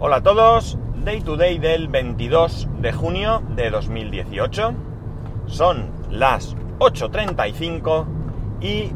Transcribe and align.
Hola 0.00 0.18
a 0.18 0.22
todos, 0.22 0.78
Day 1.04 1.22
to 1.22 1.36
Day 1.36 1.58
del 1.58 1.88
22 1.88 2.68
de 2.78 2.92
junio 2.92 3.42
de 3.56 3.68
2018. 3.68 4.72
Son 5.46 5.90
las 6.08 6.54
8.35 6.78 8.06
y 8.60 8.92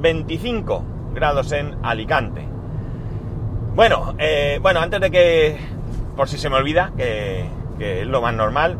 25 0.00 0.84
grados 1.12 1.52
en 1.52 1.76
Alicante. 1.82 2.46
Bueno, 3.74 4.14
eh, 4.16 4.58
bueno, 4.62 4.80
antes 4.80 5.02
de 5.02 5.10
que, 5.10 5.58
por 6.16 6.30
si 6.30 6.38
se 6.38 6.48
me 6.48 6.56
olvida, 6.56 6.94
que, 6.96 7.44
que 7.78 8.00
es 8.00 8.06
lo 8.06 8.22
más 8.22 8.32
normal, 8.32 8.78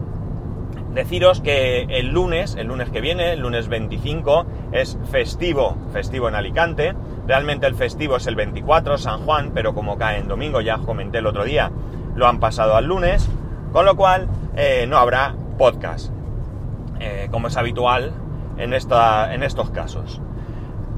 deciros 0.95 1.41
que 1.41 1.83
el 1.83 2.09
lunes, 2.09 2.57
el 2.57 2.69
lunes 2.69 2.91
que 2.91 3.01
viene, 3.01 3.33
el 3.33 3.41
lunes 3.41 3.69
25, 3.69 4.47
es 4.73 4.99
festivo, 5.11 5.77
festivo 5.93 6.29
en 6.29 6.35
Alicante. 6.35 6.95
Realmente 7.27 7.67
el 7.67 7.75
festivo 7.75 8.17
es 8.17 8.27
el 8.27 8.37
24, 8.37 8.99
San 8.99 9.21
Juan, 9.25 9.53
pero 9.55 9.75
como 9.75 9.99
cae 9.99 10.19
en 10.19 10.29
domingo, 10.29 10.61
ya 10.61 10.77
os 10.77 10.87
comenté 10.87 11.19
el 11.19 11.27
otro 11.27 11.45
día, 11.45 11.71
lo 12.15 12.27
han 12.27 12.41
pasado 12.41 12.77
al 12.77 12.87
lunes, 12.87 13.29
con 13.73 13.85
lo 13.85 13.97
cual 13.97 14.29
eh, 14.57 14.87
no 14.89 14.99
habrá 14.99 15.35
podcast, 15.59 16.11
eh, 17.01 17.29
como 17.31 17.49
es 17.49 17.57
habitual 17.57 18.13
en, 18.57 18.73
esta, 18.73 19.35
en 19.35 19.43
estos 19.43 19.71
casos. 19.71 20.21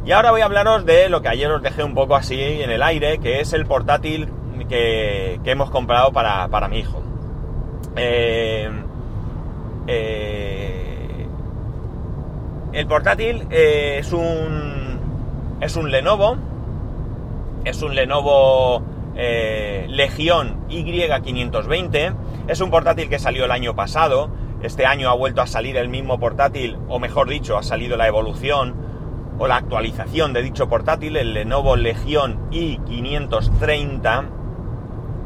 Y 0.05 0.13
ahora 0.13 0.31
voy 0.31 0.41
a 0.41 0.47
hablaros 0.47 0.87
de 0.87 1.11
lo 1.11 1.21
que 1.21 1.29
ayer 1.29 1.51
os 1.51 1.63
dejé 1.63 1.85
un 1.85 1.95
poco 1.95 2.17
así 2.17 2.41
en 2.41 2.71
el 2.71 2.83
aire, 2.83 3.19
que 3.19 3.41
es 3.41 3.53
el 3.53 3.67
portátil 3.67 4.29
que, 4.69 5.41
hemos 5.45 5.71
comprado 5.71 6.13
para, 6.13 6.49
para 6.49 6.69
mi 6.69 6.79
hijo. 6.79 7.03
Eh, 7.97 8.71
eh, 9.87 11.27
el 12.73 12.87
portátil 12.87 13.47
eh, 13.51 13.97
es 13.99 14.13
un 14.13 14.99
es 15.61 15.77
un 15.77 15.91
Lenovo, 15.91 16.37
es 17.65 17.83
un 17.83 17.95
Lenovo 17.95 18.83
eh, 19.15 19.87
Legión 19.89 20.67
Y520, 20.69 22.15
es 22.49 22.61
un 22.61 22.71
portátil 22.71 23.09
que 23.11 23.19
salió 23.19 23.45
el 23.45 23.51
año 23.51 23.75
pasado, 23.75 24.31
este 24.63 24.87
año 24.87 25.11
ha 25.11 25.15
vuelto 25.15 25.43
a 25.43 25.47
salir 25.47 25.77
el 25.77 25.89
mismo 25.89 26.19
portátil, 26.19 26.79
o 26.89 26.99
mejor 26.99 27.29
dicho, 27.29 27.59
ha 27.59 27.63
salido 27.63 27.97
la 27.97 28.07
evolución 28.07 28.75
o 29.39 29.47
la 29.47 29.57
actualización 29.57 30.33
de 30.33 30.43
dicho 30.43 30.69
portátil, 30.69 31.17
el 31.17 31.35
Lenovo 31.35 31.77
Legión 31.77 32.51
i530. 32.51 34.29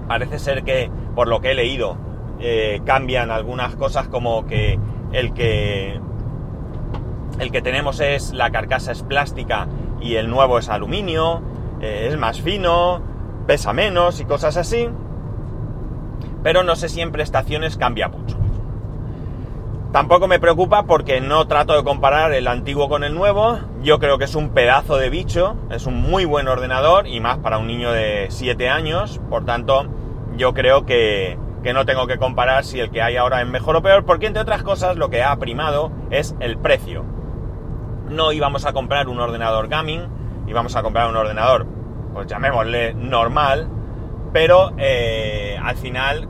Parece 0.09 0.39
ser 0.39 0.65
que, 0.65 0.91
por 1.15 1.29
lo 1.29 1.41
que 1.41 1.51
he 1.51 1.55
leído, 1.55 1.97
eh, 2.41 2.81
cambian 2.85 3.31
algunas 3.31 3.77
cosas 3.77 4.09
como 4.09 4.47
que 4.47 4.79
el 5.13 5.33
que 5.33 6.01
el 7.39 7.51
que 7.51 7.63
tenemos 7.63 8.01
es 8.01 8.33
la 8.33 8.51
carcasa 8.51 8.93
es 8.93 9.03
plástica 9.03 9.67
y 10.01 10.17
el 10.17 10.31
nuevo 10.31 10.59
es 10.59 10.69
aluminio, 10.69 11.43
eh, 11.81 12.09
es 12.11 12.19
más 12.19 12.41
fino, 12.41 13.03
pesa 13.47 13.73
menos 13.73 14.21
y 14.21 14.25
cosas 14.25 14.57
así. 14.57 14.89
Pero 16.43 16.63
no 16.63 16.77
sé 16.77 16.89
si 16.89 17.01
en 17.01 17.11
prestaciones 17.11 17.77
cambia 17.77 18.09
mucho. 18.09 18.37
Tampoco 19.93 20.27
me 20.27 20.41
preocupa 20.41 20.83
porque 20.83 21.21
no 21.21 21.47
trato 21.47 21.77
de 21.77 21.85
comparar 21.85 22.33
el 22.33 22.49
antiguo 22.49 22.89
con 22.89 23.05
el 23.05 23.15
nuevo. 23.15 23.61
Yo 23.81 24.01
creo 24.01 24.19
que 24.19 24.25
es 24.25 24.35
un 24.35 24.51
pedazo 24.51 24.97
de 24.97 25.09
bicho, 25.09 25.55
es 25.71 25.87
un 25.87 26.03
muy 26.03 26.25
buen 26.25 26.49
ordenador 26.49 27.07
y 27.07 27.21
más 27.21 27.39
para 27.39 27.59
un 27.59 27.69
niño 27.69 27.93
de 27.93 28.27
7 28.29 28.69
años. 28.69 29.21
Por 29.31 29.45
tanto, 29.45 29.87
yo 30.37 30.53
creo 30.53 30.85
que, 30.85 31.39
que 31.65 31.73
no 31.73 31.87
tengo 31.87 32.07
que 32.07 32.19
comparar 32.19 32.63
si 32.63 32.79
el 32.79 32.91
que 32.91 33.01
hay 33.01 33.17
ahora 33.17 33.41
es 33.41 33.49
mejor 33.49 33.75
o 33.75 33.83
peor, 33.83 34.05
porque 34.05 34.27
entre 34.27 34.43
otras 34.43 34.63
cosas 34.63 34.97
lo 34.97 35.09
que 35.09 35.23
ha 35.23 35.35
primado 35.37 35.91
es 36.11 36.37
el 36.39 36.59
precio. 36.59 37.05
No 38.11 38.33
íbamos 38.33 38.67
a 38.67 38.75
comprar 38.75 39.09
un 39.09 39.19
ordenador 39.19 39.67
gaming, 39.69 40.03
íbamos 40.47 40.77
a 40.77 40.83
comprar 40.83 41.09
un 41.09 41.17
ordenador, 41.17 41.67
pues 42.13 42.27
llamémosle 42.27 42.93
normal, 42.93 43.67
pero 44.31 44.75
eh, 44.77 45.59
al 45.61 45.77
final 45.77 46.29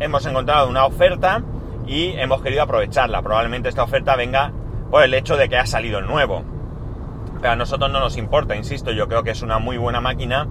hemos 0.00 0.26
encontrado 0.26 0.68
una 0.68 0.84
oferta 0.84 1.44
y 1.86 2.08
hemos 2.16 2.42
querido 2.42 2.64
aprovecharla. 2.64 3.22
Probablemente 3.22 3.68
esta 3.68 3.84
oferta 3.84 4.16
venga 4.16 4.52
por 4.90 5.04
el 5.04 5.14
hecho 5.14 5.36
de 5.36 5.48
que 5.48 5.56
ha 5.56 5.66
salido 5.66 6.00
el 6.00 6.08
nuevo. 6.08 6.42
Pero 7.40 7.52
a 7.52 7.56
nosotros 7.56 7.88
no 7.92 8.00
nos 8.00 8.16
importa, 8.16 8.56
insisto, 8.56 8.90
yo 8.90 9.06
creo 9.06 9.22
que 9.22 9.30
es 9.30 9.42
una 9.42 9.60
muy 9.60 9.76
buena 9.76 10.00
máquina 10.00 10.48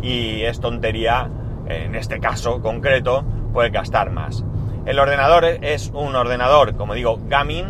y 0.00 0.40
es 0.42 0.58
tontería, 0.58 1.28
en 1.66 1.94
este 1.94 2.18
caso 2.18 2.62
concreto, 2.62 3.26
puede 3.52 3.70
gastar 3.70 4.10
más. 4.10 4.44
El 4.86 4.98
ordenador 4.98 5.44
es 5.44 5.90
un 5.92 6.16
ordenador, 6.16 6.76
como 6.76 6.94
digo, 6.94 7.20
gaming, 7.28 7.66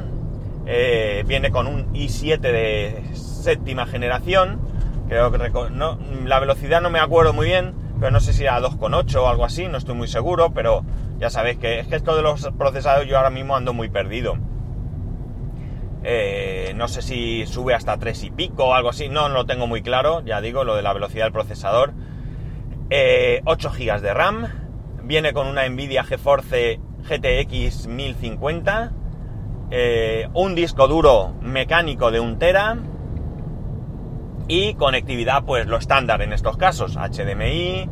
eh, 0.66 1.24
viene 1.26 1.50
con 1.50 1.66
un 1.66 1.92
i7 1.94 2.38
de 2.38 3.02
séptima 3.14 3.86
generación, 3.86 4.60
creo 5.08 5.32
que 5.32 5.38
la 6.24 6.40
velocidad 6.40 6.80
no 6.80 6.90
me 6.90 7.00
acuerdo 7.00 7.32
muy 7.32 7.46
bien, 7.46 7.74
pero 7.98 8.12
no 8.12 8.20
sé 8.20 8.32
si 8.32 8.44
era 8.44 8.60
2,8 8.60 9.16
o 9.16 9.28
algo 9.28 9.44
así, 9.44 9.66
no 9.66 9.78
estoy 9.78 9.94
muy 9.94 10.08
seguro, 10.08 10.52
pero 10.52 10.84
ya 11.18 11.30
sabéis 11.30 11.58
que 11.58 11.80
es 11.80 11.88
que 11.88 11.96
esto 11.96 12.14
de 12.14 12.22
los 12.22 12.48
procesadores 12.56 13.08
yo 13.08 13.16
ahora 13.16 13.30
mismo 13.30 13.56
ando 13.56 13.72
muy 13.72 13.88
perdido. 13.88 14.36
Eh, 16.04 16.72
no 16.76 16.86
sé 16.86 17.02
si 17.02 17.44
sube 17.46 17.74
hasta 17.74 17.98
3 17.98 18.22
y 18.24 18.30
pico 18.30 18.66
o 18.66 18.74
algo 18.74 18.90
así, 18.90 19.08
no, 19.08 19.28
no 19.28 19.34
lo 19.34 19.46
tengo 19.46 19.66
muy 19.66 19.82
claro, 19.82 20.22
ya 20.24 20.40
digo, 20.40 20.62
lo 20.62 20.76
de 20.76 20.82
la 20.82 20.92
velocidad 20.92 21.24
del 21.24 21.32
procesador. 21.32 21.92
Eh, 22.90 23.42
8 23.44 23.70
GB 23.70 24.00
de 24.00 24.14
RAM, 24.14 24.46
viene 25.08 25.32
con 25.32 25.46
una 25.46 25.66
Nvidia 25.66 26.04
GeForce 26.04 26.78
GTX 27.08 27.86
1050, 27.86 28.92
eh, 29.70 30.28
un 30.34 30.54
disco 30.54 30.86
duro 30.86 31.32
mecánico 31.40 32.10
de 32.10 32.20
1 32.20 32.36
tera 32.36 32.76
y 34.48 34.74
conectividad 34.74 35.44
pues 35.44 35.66
lo 35.66 35.78
estándar 35.78 36.20
en 36.20 36.34
estos 36.34 36.58
casos, 36.58 36.96
HDMI, 36.96 37.88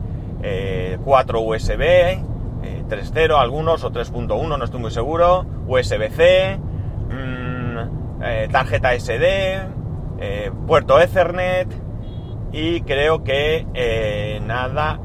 4 1.02 1.40
USB, 1.40 1.80
3.0 2.88 3.40
algunos 3.40 3.82
o 3.82 3.90
3.1, 3.90 4.58
no 4.58 4.62
estoy 4.62 4.80
muy 4.80 4.90
seguro, 4.90 5.46
USB-C, 5.66 6.58
mmm, 7.08 8.22
eh, 8.22 8.48
tarjeta 8.52 8.92
SD, 8.92 9.58
eh, 10.20 10.50
puerto 10.66 11.00
Ethernet 11.00 11.68
y 12.52 12.82
creo 12.82 13.24
que 13.24 13.66
eh, 13.74 14.40
nada 14.44 15.00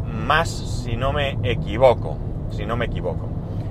si 0.45 0.95
no 0.95 1.11
me 1.11 1.37
equivoco, 1.43 2.17
si 2.51 2.65
no 2.65 2.77
me 2.77 2.85
equivoco. 2.85 3.27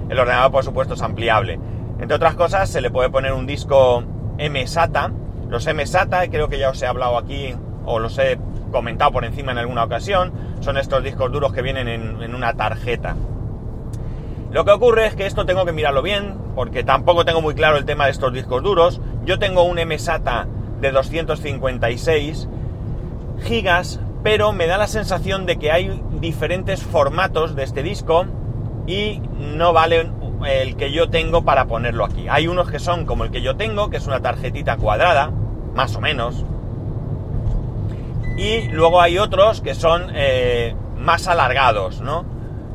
El 0.08 0.18
ordenador 0.18 0.52
por 0.52 0.64
supuesto 0.64 0.94
es 0.94 1.02
ampliable. 1.02 1.58
Entre 1.98 2.14
otras 2.14 2.34
cosas 2.34 2.68
se 2.68 2.80
le 2.80 2.90
puede 2.90 3.10
poner 3.10 3.32
un 3.32 3.46
disco 3.46 4.02
MSATA, 4.38 5.10
los 5.48 5.66
MSATA 5.66 6.28
creo 6.28 6.48
que 6.48 6.58
ya 6.58 6.70
os 6.70 6.80
he 6.82 6.86
hablado 6.86 7.16
aquí 7.18 7.54
o 7.84 7.98
los 7.98 8.18
he 8.18 8.38
comentado 8.70 9.10
por 9.10 9.24
encima 9.24 9.52
en 9.52 9.58
alguna 9.58 9.84
ocasión, 9.84 10.32
son 10.60 10.76
estos 10.76 11.02
discos 11.02 11.32
duros 11.32 11.52
que 11.52 11.62
vienen 11.62 11.88
en, 11.88 12.22
en 12.22 12.34
una 12.34 12.52
tarjeta. 12.54 13.16
Lo 14.52 14.64
que 14.64 14.70
ocurre 14.72 15.06
es 15.06 15.14
que 15.14 15.26
esto 15.26 15.46
tengo 15.46 15.64
que 15.64 15.72
mirarlo 15.72 16.02
bien, 16.02 16.36
porque 16.54 16.84
tampoco 16.84 17.24
tengo 17.24 17.40
muy 17.40 17.54
claro 17.54 17.76
el 17.78 17.84
tema 17.84 18.04
de 18.04 18.10
estos 18.10 18.32
discos 18.32 18.62
duros. 18.62 19.00
Yo 19.24 19.38
tengo 19.38 19.62
un 19.62 19.78
MSATA 19.82 20.46
de 20.80 20.92
256 20.92 22.48
gigas, 23.44 24.00
pero 24.22 24.52
me 24.52 24.66
da 24.66 24.78
la 24.78 24.86
sensación 24.86 25.46
de 25.46 25.58
que 25.58 25.72
hay 25.72 26.02
diferentes 26.20 26.82
formatos 26.82 27.54
de 27.54 27.62
este 27.62 27.82
disco 27.82 28.26
y 28.86 29.20
no 29.38 29.72
vale 29.72 30.10
el 30.46 30.76
que 30.76 30.92
yo 30.92 31.10
tengo 31.10 31.44
para 31.44 31.66
ponerlo 31.66 32.04
aquí. 32.04 32.26
Hay 32.28 32.48
unos 32.48 32.70
que 32.70 32.78
son 32.78 33.06
como 33.06 33.24
el 33.24 33.30
que 33.30 33.42
yo 33.42 33.56
tengo, 33.56 33.90
que 33.90 33.96
es 33.96 34.06
una 34.06 34.20
tarjetita 34.20 34.76
cuadrada, 34.76 35.30
más 35.74 35.94
o 35.96 36.00
menos. 36.00 36.44
Y 38.36 38.68
luego 38.68 39.00
hay 39.00 39.18
otros 39.18 39.60
que 39.60 39.74
son 39.74 40.10
eh, 40.14 40.74
más 40.96 41.28
alargados, 41.28 42.00
¿no? 42.00 42.24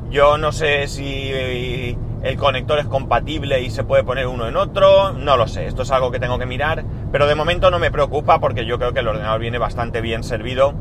Yo 0.09 0.38
no 0.38 0.51
sé 0.51 0.88
si 0.88 1.97
el 2.23 2.38
conector 2.38 2.79
es 2.79 2.85
compatible 2.85 3.61
y 3.61 3.69
se 3.69 3.84
puede 3.84 4.03
poner 4.03 4.28
uno 4.28 4.47
en 4.47 4.55
otro, 4.55 5.13
no 5.13 5.38
lo 5.38 5.47
sé, 5.47 5.67
esto 5.67 5.84
es 5.84 5.91
algo 5.91 6.11
que 6.11 6.19
tengo 6.19 6.39
que 6.39 6.45
mirar, 6.45 6.84
pero 7.11 7.28
de 7.28 7.35
momento 7.35 7.69
no 7.69 7.79
me 7.79 7.91
preocupa 7.91 8.39
porque 8.39 8.66
yo 8.66 8.78
creo 8.78 8.94
que 8.94 9.01
el 9.01 9.07
ordenador 9.07 9.39
viene 9.39 9.57
bastante 9.57 10.01
bien 10.01 10.23
servido 10.23 10.73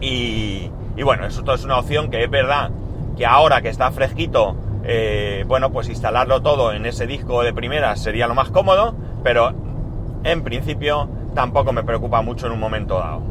y, 0.00 0.70
bueno, 1.02 1.26
eso 1.26 1.42
es 1.52 1.64
una 1.64 1.78
opción 1.78 2.10
que 2.10 2.24
es 2.24 2.30
verdad 2.30 2.70
que 3.16 3.26
ahora 3.26 3.60
que 3.62 3.68
está 3.68 3.90
fresquito, 3.90 4.56
eh, 4.84 5.44
bueno, 5.46 5.70
pues 5.70 5.88
instalarlo 5.88 6.40
todo 6.40 6.72
en 6.72 6.86
ese 6.86 7.06
disco 7.06 7.42
de 7.42 7.52
primera 7.52 7.96
sería 7.96 8.28
lo 8.28 8.34
más 8.34 8.50
cómodo, 8.50 8.94
pero 9.24 9.52
en 10.22 10.42
principio 10.42 11.08
tampoco 11.34 11.72
me 11.72 11.82
preocupa 11.82 12.22
mucho 12.22 12.46
en 12.46 12.52
un 12.52 12.60
momento 12.60 12.98
dado. 12.98 13.22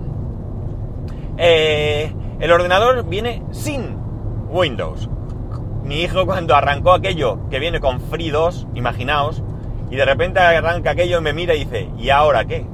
Eh, 1.37 2.11
el 2.39 2.51
ordenador 2.51 3.07
viene 3.07 3.43
sin 3.51 3.97
Windows. 4.49 5.09
Mi 5.83 6.01
hijo 6.01 6.25
cuando 6.25 6.55
arrancó 6.55 6.91
aquello 6.91 7.39
que 7.49 7.59
viene 7.59 7.79
con 7.79 8.01
Free 8.01 8.29
2, 8.29 8.67
imaginaos, 8.75 9.41
y 9.89 9.95
de 9.95 10.05
repente 10.05 10.39
arranca 10.39 10.91
aquello 10.91 11.19
y 11.19 11.21
me 11.21 11.33
mira 11.33 11.55
y 11.55 11.63
dice, 11.63 11.89
¿y 11.97 12.09
ahora 12.09 12.43
qué? 12.45 12.65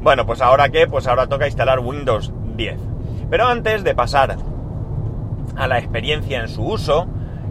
Bueno, 0.00 0.24
pues 0.24 0.40
ahora 0.40 0.70
qué, 0.70 0.86
pues 0.86 1.06
ahora 1.06 1.26
toca 1.26 1.46
instalar 1.46 1.80
Windows 1.80 2.32
10. 2.56 2.89
Pero 3.30 3.46
antes 3.46 3.84
de 3.84 3.94
pasar 3.94 4.36
a 5.56 5.68
la 5.68 5.78
experiencia 5.78 6.40
en 6.40 6.48
su 6.48 6.64
uso, 6.64 7.06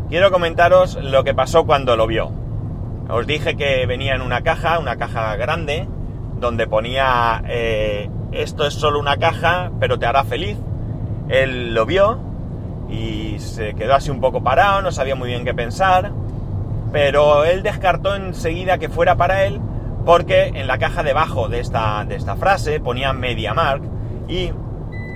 quiero 0.09 0.29
comentaros 0.29 0.95
lo 1.01 1.23
que 1.23 1.33
pasó 1.33 1.65
cuando 1.65 1.95
lo 1.95 2.05
vio. 2.05 2.31
Os 3.09 3.25
dije 3.25 3.55
que 3.55 3.85
venía 3.85 4.13
en 4.13 4.21
una 4.21 4.41
caja, 4.41 4.77
una 4.79 4.97
caja 4.97 5.35
grande, 5.37 5.87
donde 6.39 6.67
ponía 6.67 7.41
eh, 7.47 8.09
esto 8.31 8.65
es 8.65 8.73
solo 8.73 8.99
una 8.99 9.17
caja, 9.17 9.71
pero 9.79 9.97
te 9.97 10.05
hará 10.05 10.23
feliz. 10.23 10.57
Él 11.29 11.73
lo 11.73 11.85
vio 11.85 12.19
y 12.89 13.39
se 13.39 13.73
quedó 13.73 13.95
así 13.95 14.11
un 14.11 14.19
poco 14.19 14.43
parado, 14.43 14.81
no 14.81 14.91
sabía 14.91 15.15
muy 15.15 15.29
bien 15.29 15.45
qué 15.45 15.53
pensar, 15.53 16.11
pero 16.91 17.45
él 17.45 17.63
descartó 17.63 18.15
enseguida 18.15 18.79
que 18.79 18.89
fuera 18.89 19.15
para 19.15 19.45
él 19.45 19.61
porque 20.05 20.47
en 20.47 20.67
la 20.67 20.77
caja 20.77 21.03
debajo 21.03 21.49
de 21.49 21.59
esta, 21.59 22.03
de 22.05 22.15
esta 22.15 22.35
frase 22.35 22.79
ponía 22.79 23.13
MediaMark 23.13 23.83
y 24.27 24.51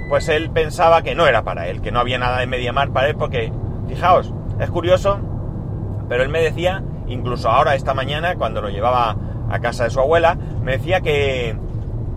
pues 0.10 0.30
él 0.30 0.50
pensaba 0.50 1.02
que 1.02 1.16
no 1.16 1.28
era 1.28 1.44
para 1.44 1.68
él, 1.68 1.82
que 1.82 1.92
no 1.92 2.00
había 2.00 2.18
nada 2.18 2.40
de 2.40 2.48
MediaMark 2.48 2.92
para 2.92 3.08
él 3.08 3.16
porque, 3.16 3.52
fijaos, 3.88 4.34
es 4.60 4.70
curioso, 4.70 5.20
pero 6.10 6.24
él 6.24 6.30
me 6.30 6.42
decía, 6.42 6.84
incluso 7.08 7.50
ahora 7.50 7.76
esta 7.76 7.94
mañana 7.94 8.36
cuando 8.36 8.62
lo 8.62 8.70
llevaba 8.70 9.16
a 9.50 9.60
casa 9.60 9.86
de 9.86 9.90
su 9.90 10.00
abuela, 10.00 10.38
me 10.62 10.74
decía 10.74 11.02
que, 11.02 11.56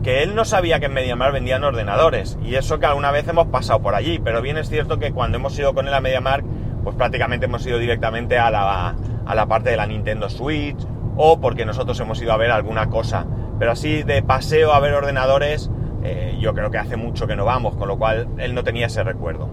que 0.02 0.22
él 0.22 0.34
no 0.34 0.44
sabía 0.44 0.80
que 0.80 0.86
en 0.86 0.94
MediaMark 0.94 1.32
vendían 1.32 1.64
ordenadores 1.64 2.38
y 2.42 2.54
eso 2.54 2.78
que 2.78 2.86
alguna 2.86 3.10
vez 3.10 3.26
hemos 3.28 3.46
pasado 3.48 3.80
por 3.80 3.94
allí, 3.94 4.18
pero 4.18 4.42
bien 4.42 4.58
es 4.58 4.68
cierto 4.68 4.98
que 4.98 5.12
cuando 5.12 5.38
hemos 5.38 5.58
ido 5.58 5.74
con 5.74 5.88
él 5.88 5.94
a 5.94 6.00
MediaMark, 6.00 6.44
pues 6.84 6.96
prácticamente 6.96 7.46
hemos 7.46 7.66
ido 7.66 7.78
directamente 7.78 8.38
a 8.38 8.50
la, 8.50 8.94
a 9.26 9.34
la 9.34 9.46
parte 9.46 9.70
de 9.70 9.76
la 9.76 9.86
Nintendo 9.86 10.28
Switch 10.28 10.78
o 11.16 11.40
porque 11.40 11.64
nosotros 11.64 11.98
hemos 12.00 12.20
ido 12.22 12.32
a 12.32 12.36
ver 12.36 12.50
alguna 12.50 12.88
cosa. 12.88 13.26
Pero 13.58 13.72
así 13.72 14.02
de 14.02 14.22
paseo 14.22 14.72
a 14.72 14.80
ver 14.80 14.94
ordenadores, 14.94 15.70
eh, 16.06 16.36
yo 16.38 16.54
creo 16.54 16.70
que 16.70 16.78
hace 16.78 16.96
mucho 16.96 17.26
que 17.26 17.34
no 17.34 17.44
vamos, 17.44 17.74
con 17.76 17.88
lo 17.88 17.98
cual 17.98 18.28
él 18.38 18.54
no 18.54 18.62
tenía 18.62 18.86
ese 18.86 19.02
recuerdo. 19.02 19.48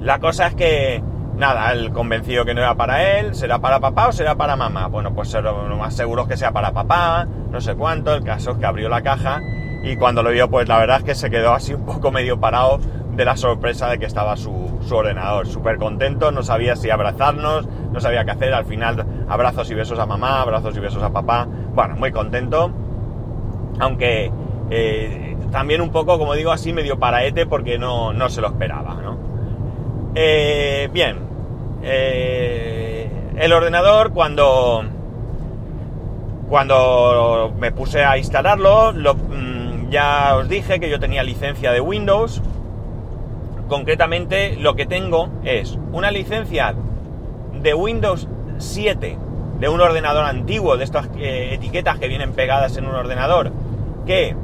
La 0.00 0.18
cosa 0.20 0.46
es 0.46 0.54
que, 0.54 1.02
nada, 1.36 1.70
él 1.72 1.92
convencido 1.92 2.46
que 2.46 2.54
no 2.54 2.60
era 2.60 2.74
para 2.74 3.18
él, 3.18 3.34
¿será 3.34 3.58
para 3.58 3.78
papá 3.78 4.08
o 4.08 4.12
será 4.12 4.36
para 4.36 4.56
mamá? 4.56 4.86
Bueno, 4.86 5.14
pues 5.14 5.34
lo 5.34 5.76
más 5.76 5.94
seguro 5.94 6.22
es 6.22 6.28
que 6.28 6.36
sea 6.36 6.52
para 6.52 6.72
papá, 6.72 7.26
no 7.50 7.60
sé 7.60 7.74
cuánto, 7.74 8.14
el 8.14 8.24
caso 8.24 8.52
es 8.52 8.58
que 8.58 8.64
abrió 8.64 8.88
la 8.88 9.02
caja 9.02 9.42
y 9.82 9.96
cuando 9.96 10.22
lo 10.22 10.30
vio, 10.30 10.48
pues 10.48 10.66
la 10.66 10.78
verdad 10.78 10.98
es 10.98 11.04
que 11.04 11.14
se 11.14 11.30
quedó 11.30 11.52
así 11.52 11.74
un 11.74 11.84
poco 11.84 12.10
medio 12.10 12.40
parado 12.40 12.78
de 13.12 13.24
la 13.24 13.36
sorpresa 13.36 13.88
de 13.88 13.98
que 13.98 14.06
estaba 14.06 14.36
su, 14.36 14.78
su 14.80 14.96
ordenador. 14.96 15.46
Súper 15.46 15.76
contento, 15.76 16.32
no 16.32 16.42
sabía 16.42 16.74
si 16.74 16.90
abrazarnos, 16.90 17.68
no 17.92 18.00
sabía 18.00 18.24
qué 18.24 18.30
hacer. 18.30 18.54
Al 18.54 18.64
final, 18.64 19.04
abrazos 19.28 19.70
y 19.70 19.74
besos 19.74 19.98
a 19.98 20.06
mamá, 20.06 20.40
abrazos 20.40 20.76
y 20.76 20.80
besos 20.80 21.02
a 21.02 21.10
papá. 21.10 21.46
Bueno, 21.74 21.96
muy 21.96 22.12
contento. 22.12 22.70
Aunque 23.80 24.32
eh, 24.70 25.36
también 25.50 25.80
un 25.80 25.90
poco, 25.90 26.18
como 26.18 26.34
digo, 26.34 26.50
así 26.50 26.72
medio 26.72 26.98
paraete 26.98 27.46
porque 27.46 27.78
no, 27.78 28.12
no 28.12 28.28
se 28.28 28.40
lo 28.40 28.48
esperaba, 28.48 28.94
¿no? 28.94 29.18
Eh, 30.14 30.88
bien. 30.92 31.18
Eh, 31.82 33.10
el 33.36 33.52
ordenador, 33.52 34.12
cuando. 34.12 34.84
Cuando 36.48 37.52
me 37.58 37.72
puse 37.72 38.04
a 38.04 38.16
instalarlo, 38.16 38.92
lo, 38.92 39.14
mm, 39.14 39.90
ya 39.90 40.34
os 40.36 40.48
dije 40.48 40.80
que 40.80 40.88
yo 40.88 40.98
tenía 40.98 41.22
licencia 41.22 41.72
de 41.72 41.80
Windows 41.80 42.40
concretamente 43.68 44.56
lo 44.56 44.74
que 44.74 44.86
tengo 44.86 45.28
es 45.44 45.78
una 45.92 46.10
licencia 46.10 46.74
de 47.62 47.74
Windows 47.74 48.26
7 48.58 49.18
de 49.60 49.68
un 49.68 49.80
ordenador 49.80 50.24
antiguo, 50.24 50.76
de 50.76 50.84
estas 50.84 51.08
etiquetas 51.16 51.98
que 51.98 52.08
vienen 52.08 52.32
pegadas 52.32 52.76
en 52.76 52.86
un 52.86 52.94
ordenador, 52.94 53.52
que 54.06 54.34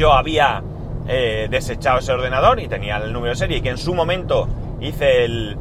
yo 0.00 0.14
había 0.14 0.62
eh, 1.08 1.46
desechado 1.50 1.98
ese 1.98 2.10
ordenador 2.12 2.58
y 2.58 2.68
tenía 2.68 2.96
el 2.96 3.12
número 3.12 3.32
de 3.32 3.36
serie 3.36 3.58
y 3.58 3.60
que 3.60 3.68
en 3.68 3.76
su 3.76 3.92
momento 3.92 4.48
hice 4.80 5.26
el, 5.26 5.58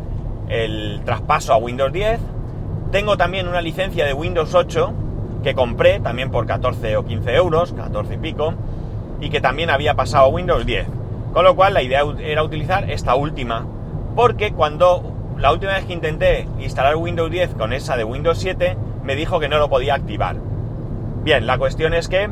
el 0.48 1.02
traspaso 1.04 1.52
a 1.52 1.58
Windows 1.58 1.92
10. 1.92 2.22
Tengo 2.90 3.18
también 3.18 3.50
una 3.50 3.60
licencia 3.62 4.06
de 4.06 4.14
Windows 4.14 4.56
8 4.56 4.94
que 5.44 5.54
compré 5.54 6.00
también 6.00 6.32
por 6.32 6.46
14 6.46 6.96
o 6.96 7.06
15 7.06 7.36
euros, 7.36 7.74
14 7.74 8.14
y 8.14 8.18
pico, 8.18 8.54
y 9.20 9.30
que 9.30 9.42
también 9.42 9.70
había 9.70 9.96
pasado 9.96 10.28
a 10.28 10.30
Windows 10.30 10.66
10. 10.66 10.88
Con 11.34 11.44
lo 11.44 11.58
cual 11.58 11.74
la 11.74 11.82
idea 11.82 12.04
era 12.22 12.42
utilizar 12.42 12.90
esta 12.90 13.16
última, 13.16 13.66
porque 14.16 14.54
cuando 14.54 15.04
la 15.38 15.52
última 15.52 15.74
vez 15.74 15.84
que 15.84 15.92
intenté 15.92 16.48
instalar 16.60 16.96
Windows 16.96 17.30
10 17.30 17.56
con 17.56 17.74
esa 17.74 17.98
de 17.98 18.06
Windows 18.06 18.40
7, 18.40 18.78
me 19.04 19.18
dijo 19.18 19.42
que 19.42 19.50
no 19.50 19.60
lo 19.60 19.70
podía 19.70 19.96
activar. 19.96 20.38
Bien, 21.24 21.46
la 21.46 21.58
cuestión 21.58 21.94
es 21.94 22.08
que, 22.08 22.30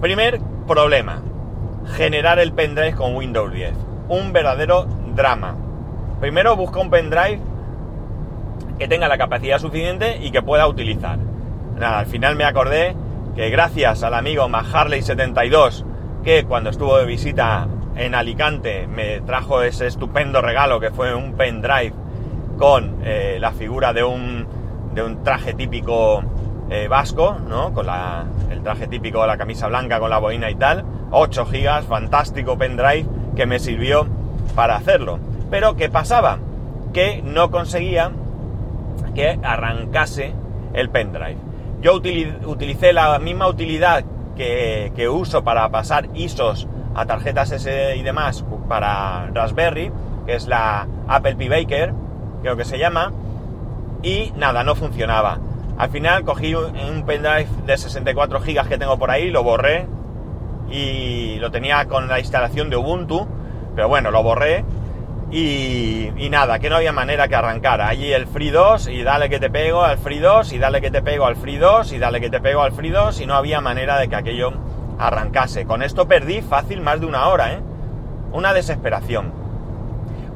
primer 0.00 0.40
problema, 0.70 1.20
generar 1.96 2.38
el 2.38 2.52
pendrive 2.52 2.94
con 2.94 3.16
Windows 3.16 3.52
10. 3.52 3.74
Un 4.08 4.32
verdadero 4.32 4.86
drama. 5.16 5.56
Primero 6.20 6.54
busca 6.54 6.78
un 6.78 6.90
pendrive 6.90 7.40
que 8.78 8.86
tenga 8.86 9.08
la 9.08 9.18
capacidad 9.18 9.58
suficiente 9.58 10.18
y 10.22 10.30
que 10.30 10.42
pueda 10.42 10.68
utilizar. 10.68 11.18
Nada, 11.76 11.98
al 11.98 12.06
final 12.06 12.36
me 12.36 12.44
acordé 12.44 12.94
que 13.34 13.50
gracias 13.50 14.04
al 14.04 14.14
amigo 14.14 14.48
Maharley72 14.48 15.84
que 16.22 16.44
cuando 16.44 16.70
estuvo 16.70 16.98
de 16.98 17.04
visita 17.04 17.66
en 17.96 18.14
Alicante 18.14 18.86
me 18.86 19.22
trajo 19.22 19.62
ese 19.62 19.88
estupendo 19.88 20.40
regalo 20.40 20.78
que 20.78 20.92
fue 20.92 21.12
un 21.16 21.32
pendrive 21.32 21.94
con 22.58 23.00
eh, 23.02 23.38
la 23.40 23.50
figura 23.50 23.92
de 23.92 24.04
un, 24.04 24.46
de 24.94 25.02
un 25.02 25.24
traje 25.24 25.52
típico 25.52 26.22
eh, 26.70 26.88
vasco, 26.88 27.36
¿no? 27.48 27.74
Con 27.74 27.86
la, 27.86 28.24
el 28.50 28.62
traje 28.62 28.86
típico 28.86 29.26
la 29.26 29.36
camisa 29.36 29.68
blanca 29.68 29.98
con 29.98 30.10
la 30.10 30.18
boina 30.18 30.50
y 30.50 30.54
tal. 30.54 30.84
8 31.10 31.46
gigas, 31.46 31.84
fantástico 31.84 32.56
pendrive 32.56 33.06
que 33.36 33.46
me 33.46 33.58
sirvió 33.58 34.06
para 34.54 34.76
hacerlo. 34.76 35.18
Pero 35.50 35.76
¿qué 35.76 35.90
pasaba? 35.90 36.38
Que 36.92 37.22
no 37.22 37.50
conseguía 37.50 38.12
que 39.14 39.38
arrancase 39.42 40.32
el 40.72 40.90
pendrive. 40.90 41.36
Yo 41.80 41.94
utilicé 41.96 42.92
la 42.92 43.18
misma 43.18 43.48
utilidad 43.48 44.04
que, 44.36 45.08
uso 45.08 45.44
para 45.44 45.68
pasar 45.70 46.08
ISOs 46.14 46.66
a 46.94 47.04
tarjetas 47.06 47.50
SD 47.50 47.96
y 47.96 48.02
demás 48.02 48.44
para 48.68 49.30
Raspberry, 49.32 49.92
que 50.26 50.34
es 50.34 50.46
la 50.46 50.86
Apple 51.08 51.36
Pi 51.36 51.48
Baker, 51.48 51.92
creo 52.42 52.56
que 52.56 52.64
se 52.64 52.78
llama, 52.78 53.12
y 54.02 54.32
nada, 54.36 54.62
no 54.62 54.74
funcionaba. 54.74 55.38
Al 55.80 55.88
final 55.88 56.24
cogí 56.24 56.54
un 56.54 57.04
pendrive 57.06 57.48
de 57.64 57.78
64 57.78 58.40
GB 58.40 58.68
que 58.68 58.76
tengo 58.76 58.98
por 58.98 59.10
ahí, 59.10 59.30
lo 59.30 59.42
borré 59.42 59.86
y 60.70 61.36
lo 61.36 61.50
tenía 61.50 61.88
con 61.88 62.06
la 62.06 62.20
instalación 62.20 62.68
de 62.68 62.76
Ubuntu, 62.76 63.26
pero 63.74 63.88
bueno, 63.88 64.10
lo 64.10 64.22
borré 64.22 64.62
y, 65.30 66.28
nada, 66.30 66.58
que 66.58 66.68
no 66.68 66.76
había 66.76 66.92
manera 66.92 67.28
que 67.28 67.34
arrancara. 67.34 67.88
Allí 67.88 68.12
el 68.12 68.26
Free 68.26 68.50
2 68.50 68.88
y 68.88 69.02
dale 69.04 69.30
que 69.30 69.40
te 69.40 69.48
pego 69.48 69.82
al 69.82 69.96
Free 69.96 70.18
2 70.18 70.52
y 70.52 70.58
dale 70.58 70.82
que 70.82 70.90
te 70.90 71.00
pego 71.00 71.24
al 71.24 71.36
Free 71.36 71.56
2 71.56 71.94
y 71.94 71.98
dale 71.98 72.20
que 72.20 72.28
te 72.28 72.42
pego 72.42 72.60
al 72.60 72.72
Free 72.72 72.90
2 72.90 73.18
y 73.22 73.24
no 73.24 73.34
había 73.34 73.62
manera 73.62 73.98
de 73.98 74.08
que 74.08 74.16
aquello 74.16 74.52
arrancase. 74.98 75.64
Con 75.64 75.82
esto 75.82 76.06
perdí 76.06 76.42
fácil 76.42 76.82
más 76.82 77.00
de 77.00 77.06
una 77.06 77.26
hora, 77.26 77.54
¿eh? 77.54 77.60
Una 78.32 78.52
desesperación. 78.52 79.32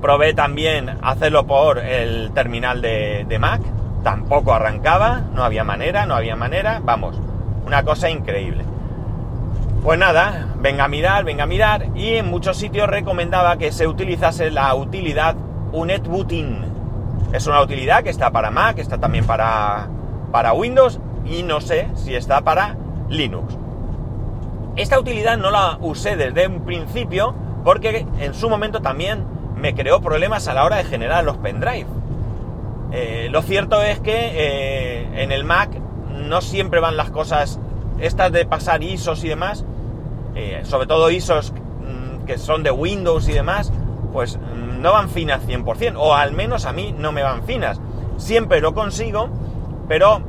Probé 0.01 0.33
también 0.33 1.01
hacerlo 1.03 1.47
por 1.47 1.81
el 1.81 2.33
terminal 2.33 2.81
de, 2.81 3.27
de 3.29 3.39
Mac, 3.39 3.61
tampoco 4.05 4.55
arrancaba, 4.55 5.23
no 5.33 5.43
había 5.43 5.65
manera, 5.65 6.07
no 6.07 6.15
había 6.15 6.37
manera, 6.37 6.81
vamos, 6.85 7.19
una 7.67 7.83
cosa 7.83 8.11
increíble. 8.11 8.65
Pues 9.83 9.99
nada, 9.99 10.47
venga 10.61 10.85
a 10.85 10.89
mirar, 10.89 11.25
venga 11.25 11.45
a 11.45 11.47
mirar, 11.47 11.89
y 11.97 12.15
en 12.15 12.31
muchos 12.31 12.57
sitios 12.57 12.89
recomendaba 12.89 13.57
que 13.57 13.73
se 13.73 13.89
utilizase 13.89 14.51
la 14.51 14.73
utilidad 14.75 15.35
UNetBooting. 15.73 16.65
Es 17.33 17.47
una 17.47 17.61
utilidad 17.61 18.05
que 18.05 18.11
está 18.11 18.31
para 18.31 18.51
Mac, 18.51 18.79
está 18.79 18.99
también 18.99 19.27
para, 19.27 19.89
para 20.31 20.53
Windows 20.53 21.01
y 21.25 21.43
no 21.43 21.61
sé 21.61 21.89
si 21.95 22.15
está 22.15 22.43
para 22.43 22.77
Linux. 23.09 23.57
Esta 24.77 24.99
utilidad 25.01 25.39
no 25.39 25.51
la 25.51 25.79
usé 25.81 26.17
desde 26.17 26.47
un 26.47 26.65
principio 26.65 27.35
porque 27.65 28.07
en 28.21 28.35
su 28.35 28.49
momento 28.51 28.81
también 28.81 29.25
me 29.57 29.75
creó 29.75 30.01
problemas 30.01 30.47
a 30.47 30.55
la 30.55 30.65
hora 30.65 30.77
de 30.77 30.85
generar 30.85 31.25
los 31.25 31.39
pendrive. 31.39 31.87
Eh, 32.97 33.29
lo 33.29 33.43
cierto 33.43 33.83
es 33.83 33.99
que 33.99 34.13
eh, 34.15 35.23
en 35.23 35.33
el 35.33 35.43
Mac 35.43 35.69
no 36.11 36.41
siempre 36.41 36.79
van 36.79 36.97
las 36.97 37.11
cosas, 37.11 37.59
estas 37.99 38.31
de 38.31 38.47
pasar 38.47 38.85
ISOs 38.85 39.25
y 39.25 39.29
demás, 39.29 39.65
eh, 40.37 40.61
sobre 40.63 40.87
todo 40.87 41.11
ISOs 41.11 41.53
mm, 41.53 42.25
que 42.25 42.39
son 42.39 42.63
de 42.63 42.71
Windows 42.71 43.29
y 43.29 43.33
demás, 43.33 43.73
pues 44.13 44.39
no 44.79 44.93
van 44.93 45.09
finas 45.09 45.45
100%, 45.45 45.95
o 45.97 46.15
al 46.15 46.31
menos 46.31 46.67
a 46.67 46.73
mí 46.73 46.95
no 46.97 47.11
me 47.11 47.25
van 47.25 47.43
finas. 47.43 47.81
Siempre 48.17 48.61
lo 48.61 48.75
consigo, 48.75 49.29
pero 49.89 50.23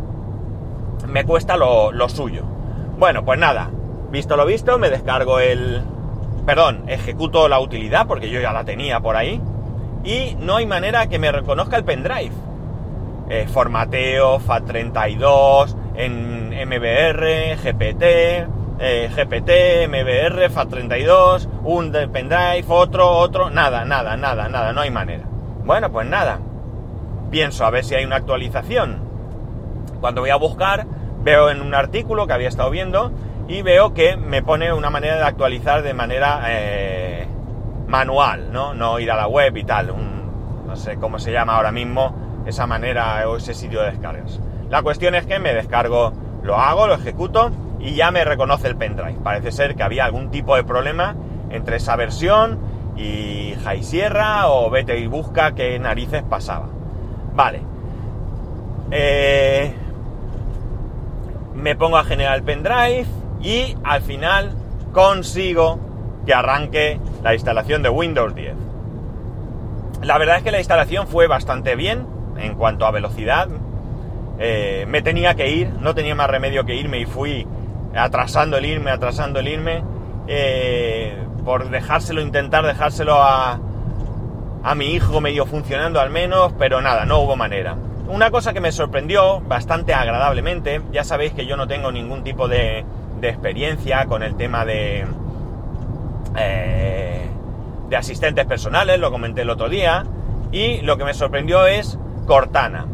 me 1.07 1.23
cuesta 1.23 1.57
lo 1.57 2.09
suyo. 2.09 2.45
Bueno, 2.97 3.23
pues 3.23 3.37
nada, 3.37 3.69
visto 4.09 4.35
lo 4.37 4.45
visto, 4.45 4.79
me 4.79 4.89
descargo 4.89 5.39
el... 5.39 5.83
Perdón, 6.47 6.85
ejecuto 6.87 7.47
la 7.47 7.59
utilidad 7.59 8.07
porque 8.07 8.31
yo 8.31 8.41
ya 8.41 8.53
la 8.53 8.63
tenía 8.63 9.01
por 9.01 9.15
ahí. 9.15 9.39
Y 10.03 10.35
no 10.39 10.55
hay 10.55 10.65
manera 10.65 11.07
que 11.07 11.19
me 11.19 11.31
reconozca 11.31 11.77
el 11.77 11.83
pendrive. 11.83 12.31
Eh, 13.27 13.47
formateo, 13.47 14.39
FAT32, 14.39 15.75
en 15.95 16.49
MBR, 16.67 17.57
GPT, 17.57 18.03
eh, 18.77 19.09
GPT, 19.15 19.87
MBR, 19.87 20.51
FAT32, 20.51 21.47
un 21.63 21.91
pendrive, 21.91 22.65
otro, 22.67 23.09
otro, 23.09 23.49
nada, 23.49 23.83
nada, 23.83 24.15
nada, 24.15 24.47
nada, 24.47 24.73
no 24.73 24.81
hay 24.81 24.91
manera. 24.91 25.23
Bueno, 25.63 25.91
pues 25.91 26.07
nada. 26.07 26.39
Pienso 27.31 27.65
a 27.65 27.71
ver 27.71 27.83
si 27.83 27.95
hay 27.95 28.05
una 28.05 28.17
actualización. 28.17 28.99
Cuando 29.99 30.21
voy 30.21 30.29
a 30.29 30.35
buscar, 30.35 30.85
veo 31.23 31.49
en 31.49 31.61
un 31.61 31.73
artículo 31.73 32.27
que 32.27 32.33
había 32.33 32.49
estado 32.49 32.69
viendo 32.69 33.11
y 33.47 33.63
veo 33.63 33.95
que 33.95 34.17
me 34.17 34.43
pone 34.43 34.71
una 34.71 34.91
manera 34.91 35.15
de 35.15 35.23
actualizar 35.23 35.81
de 35.81 35.95
manera 35.95 36.43
eh, 36.47 37.27
manual, 37.87 38.51
¿no? 38.51 38.75
No 38.75 38.99
ir 38.99 39.09
a 39.09 39.15
la 39.15 39.27
web 39.27 39.57
y 39.57 39.63
tal, 39.63 39.95
no 40.67 40.75
sé 40.75 40.97
cómo 40.97 41.17
se 41.17 41.31
llama 41.31 41.55
ahora 41.55 41.71
mismo 41.71 42.24
esa 42.45 42.67
manera 42.67 43.27
o 43.29 43.37
ese 43.37 43.53
sitio 43.53 43.81
de 43.81 43.91
descargas. 43.91 44.39
La 44.69 44.81
cuestión 44.81 45.15
es 45.15 45.25
que 45.25 45.39
me 45.39 45.53
descargo, 45.53 46.13
lo 46.43 46.55
hago, 46.55 46.87
lo 46.87 46.95
ejecuto 46.95 47.51
y 47.79 47.95
ya 47.95 48.11
me 48.11 48.23
reconoce 48.23 48.67
el 48.67 48.75
pendrive. 48.75 49.17
Parece 49.23 49.51
ser 49.51 49.75
que 49.75 49.83
había 49.83 50.05
algún 50.05 50.31
tipo 50.31 50.55
de 50.55 50.63
problema 50.63 51.15
entre 51.49 51.77
esa 51.77 51.95
versión 51.95 52.59
y 52.97 53.55
High 53.63 53.83
Sierra 53.83 54.49
o 54.49 54.69
vete 54.69 54.97
y 54.99 55.07
busca 55.07 55.53
qué 55.53 55.77
narices 55.79 56.23
pasaba. 56.23 56.67
Vale. 57.33 57.61
Eh, 58.91 59.73
me 61.53 61.75
pongo 61.75 61.97
a 61.97 62.03
generar 62.03 62.35
el 62.35 62.43
pendrive 62.43 63.05
y 63.41 63.75
al 63.83 64.01
final 64.01 64.51
consigo 64.91 65.79
que 66.25 66.33
arranque 66.33 66.99
la 67.23 67.33
instalación 67.33 67.83
de 67.83 67.89
Windows 67.89 68.33
10. 68.33 68.55
La 70.01 70.17
verdad 70.17 70.37
es 70.37 70.43
que 70.43 70.51
la 70.51 70.59
instalación 70.59 71.07
fue 71.07 71.27
bastante 71.27 71.75
bien 71.75 72.14
en 72.37 72.55
cuanto 72.55 72.85
a 72.85 72.91
velocidad. 72.91 73.47
Eh, 74.39 74.85
me 74.87 75.01
tenía 75.01 75.35
que 75.35 75.49
ir, 75.49 75.69
no 75.79 75.95
tenía 75.95 76.15
más 76.15 76.29
remedio 76.29 76.65
que 76.65 76.75
irme 76.75 76.99
y 76.99 77.05
fui 77.05 77.47
atrasando 77.95 78.57
el 78.57 78.65
irme, 78.65 78.91
atrasando 78.91 79.39
el 79.39 79.47
irme, 79.47 79.83
eh, 80.27 81.17
por 81.45 81.69
dejárselo, 81.69 82.21
intentar 82.21 82.65
dejárselo 82.65 83.21
a, 83.21 83.59
a 84.63 84.75
mi 84.75 84.87
hijo 84.87 85.21
medio 85.21 85.45
funcionando 85.45 86.01
al 86.01 86.09
menos, 86.09 86.53
pero 86.57 86.81
nada, 86.81 87.05
no 87.05 87.19
hubo 87.19 87.35
manera. 87.35 87.75
Una 88.07 88.29
cosa 88.29 88.53
que 88.53 88.59
me 88.59 88.71
sorprendió 88.71 89.39
bastante 89.41 89.93
agradablemente, 89.93 90.81
ya 90.91 91.03
sabéis 91.03 91.33
que 91.33 91.45
yo 91.45 91.55
no 91.55 91.67
tengo 91.67 91.91
ningún 91.91 92.23
tipo 92.23 92.47
de, 92.47 92.83
de 93.19 93.29
experiencia 93.29 94.05
con 94.05 94.21
el 94.21 94.35
tema 94.35 94.65
de, 94.65 95.05
eh, 96.37 97.25
de 97.89 97.95
asistentes 97.95 98.45
personales, 98.45 98.99
lo 98.99 99.11
comenté 99.11 99.41
el 99.41 99.49
otro 99.49 99.69
día, 99.69 100.05
y 100.51 100.81
lo 100.81 100.97
que 100.97 101.05
me 101.05 101.13
sorprendió 101.13 101.65
es 101.65 101.97
Cortana. 102.25 102.85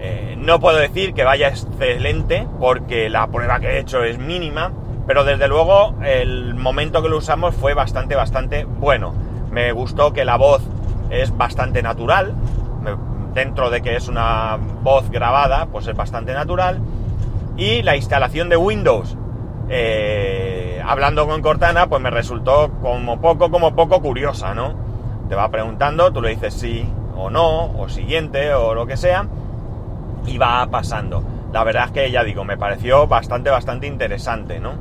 Eh, 0.00 0.36
no 0.38 0.58
puedo 0.58 0.78
decir 0.78 1.14
que 1.14 1.24
vaya 1.24 1.48
excelente, 1.48 2.46
porque 2.58 3.08
la 3.08 3.28
prueba 3.28 3.60
que 3.60 3.68
he 3.68 3.78
hecho 3.78 4.02
es 4.02 4.18
mínima, 4.18 4.72
pero 5.06 5.24
desde 5.24 5.46
luego 5.46 5.94
el 6.02 6.54
momento 6.54 7.02
que 7.02 7.08
lo 7.08 7.18
usamos 7.18 7.54
fue 7.54 7.74
bastante, 7.74 8.16
bastante 8.16 8.64
bueno. 8.64 9.14
Me 9.50 9.70
gustó 9.72 10.12
que 10.12 10.24
la 10.24 10.36
voz 10.36 10.62
es 11.10 11.36
bastante 11.36 11.82
natural, 11.82 12.34
dentro 13.34 13.70
de 13.70 13.80
que 13.80 13.96
es 13.96 14.08
una 14.08 14.58
voz 14.82 15.10
grabada, 15.10 15.66
pues 15.66 15.86
es 15.86 15.96
bastante 15.96 16.32
natural. 16.32 16.80
Y 17.56 17.82
la 17.82 17.96
instalación 17.96 18.48
de 18.48 18.56
Windows, 18.56 19.16
eh, 19.68 20.82
hablando 20.84 21.28
con 21.28 21.42
Cortana, 21.42 21.86
pues 21.88 22.02
me 22.02 22.10
resultó 22.10 22.72
como 22.80 23.20
poco, 23.20 23.50
como 23.50 23.76
poco 23.76 24.00
curiosa, 24.00 24.54
¿no? 24.54 24.74
Te 25.28 25.34
va 25.34 25.48
preguntando, 25.50 26.12
tú 26.12 26.22
le 26.22 26.30
dices 26.30 26.54
sí 26.54 26.88
o 27.22 27.30
no, 27.30 27.72
o 27.78 27.88
siguiente, 27.88 28.54
o 28.54 28.74
lo 28.74 28.86
que 28.86 28.96
sea, 28.96 29.26
y 30.26 30.38
va 30.38 30.66
pasando. 30.70 31.22
La 31.52 31.64
verdad 31.64 31.86
es 31.86 31.90
que 31.92 32.10
ya 32.10 32.24
digo, 32.24 32.44
me 32.44 32.56
pareció 32.56 33.06
bastante, 33.06 33.50
bastante 33.50 33.86
interesante, 33.86 34.58
¿no? 34.60 34.72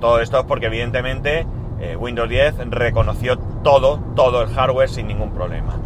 Todo 0.00 0.20
esto 0.20 0.40
es 0.40 0.44
porque 0.46 0.66
evidentemente 0.66 1.46
eh, 1.80 1.96
Windows 1.96 2.28
10 2.28 2.70
reconoció 2.70 3.38
todo, 3.62 4.00
todo 4.16 4.42
el 4.42 4.48
hardware 4.48 4.88
sin 4.88 5.06
ningún 5.06 5.32
problema. 5.32 5.76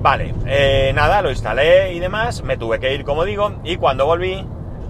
Vale, 0.00 0.34
eh, 0.46 0.92
nada, 0.94 1.22
lo 1.22 1.30
instalé 1.30 1.92
y 1.94 1.98
demás, 1.98 2.42
me 2.42 2.56
tuve 2.56 2.78
que 2.78 2.94
ir 2.94 3.04
como 3.04 3.24
digo, 3.24 3.52
y 3.64 3.76
cuando 3.76 4.06
volví, 4.06 4.46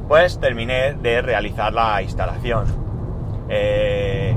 pues 0.08 0.38
terminé 0.40 0.94
de 0.94 1.22
realizar 1.22 1.72
la 1.72 2.02
instalación. 2.02 2.66
Eh, 3.48 4.36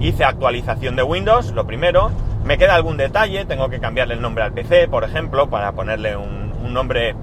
hice 0.00 0.24
actualización 0.24 0.96
de 0.96 1.02
Windows, 1.02 1.52
lo 1.52 1.66
primero. 1.66 2.10
Me 2.44 2.58
queda 2.58 2.74
algún 2.74 2.96
detalle, 2.96 3.44
tengo 3.46 3.68
que 3.68 3.80
cambiarle 3.80 4.14
el 4.14 4.20
nombre 4.20 4.44
al 4.44 4.52
PC, 4.52 4.88
por 4.88 5.04
ejemplo, 5.04 5.48
para 5.48 5.72
ponerle 5.72 6.16
un, 6.16 6.44
nombre 6.72 7.14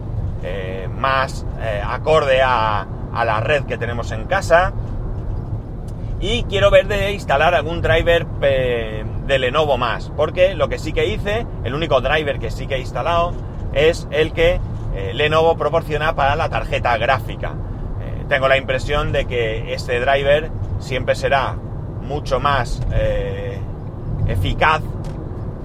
eh, 0.43 0.87
más 0.89 1.45
eh, 1.61 1.81
acorde 1.85 2.41
a, 2.41 2.87
la 3.13 3.39
red 3.41 3.63
que 3.65 3.77
tenemos 3.77 4.11
en 4.11 4.25
casa. 4.25 4.73
Y 6.19 6.43
quiero 6.43 6.71
ver 6.71 6.87
de 6.87 7.11
instalar 7.11 7.53
algún 7.53 7.81
driver 7.81 8.25
de 8.25 9.39
Lenovo 9.39 9.77
más, 9.77 10.11
porque 10.15 10.55
lo 10.55 10.69
que 10.69 10.79
sí 10.79 10.93
que 10.93 11.07
hice, 11.07 11.45
el 11.63 11.73
único 11.73 11.99
driver 11.99 12.39
que 12.39 12.51
sí 12.51 12.67
que 12.67 12.75
he 12.75 12.79
instalado, 12.79 13.33
es 13.73 14.07
el 14.11 14.31
que 14.31 14.59
Lenovo 15.13 15.57
proporciona 15.57 16.15
para 16.15 16.35
la 16.35 16.49
tarjeta 16.49 16.97
gráfica 16.97 17.55
tengo 18.31 18.47
la 18.47 18.55
impresión 18.55 19.11
de 19.11 19.25
que 19.25 19.73
este 19.73 19.99
driver 19.99 20.49
siempre 20.79 21.15
será 21.15 21.53
mucho 22.01 22.39
más 22.39 22.81
eh, 22.93 23.59
eficaz 24.25 24.81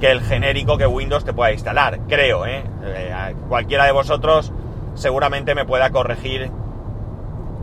que 0.00 0.10
el 0.10 0.20
genérico 0.20 0.76
que 0.76 0.86
Windows 0.86 1.24
te 1.24 1.32
pueda 1.32 1.52
instalar, 1.52 2.00
creo, 2.08 2.46
¿eh? 2.46 2.62
¿eh? 2.84 3.34
Cualquiera 3.48 3.84
de 3.84 3.92
vosotros 3.92 4.52
seguramente 4.94 5.54
me 5.54 5.64
pueda 5.64 5.90
corregir 5.90 6.50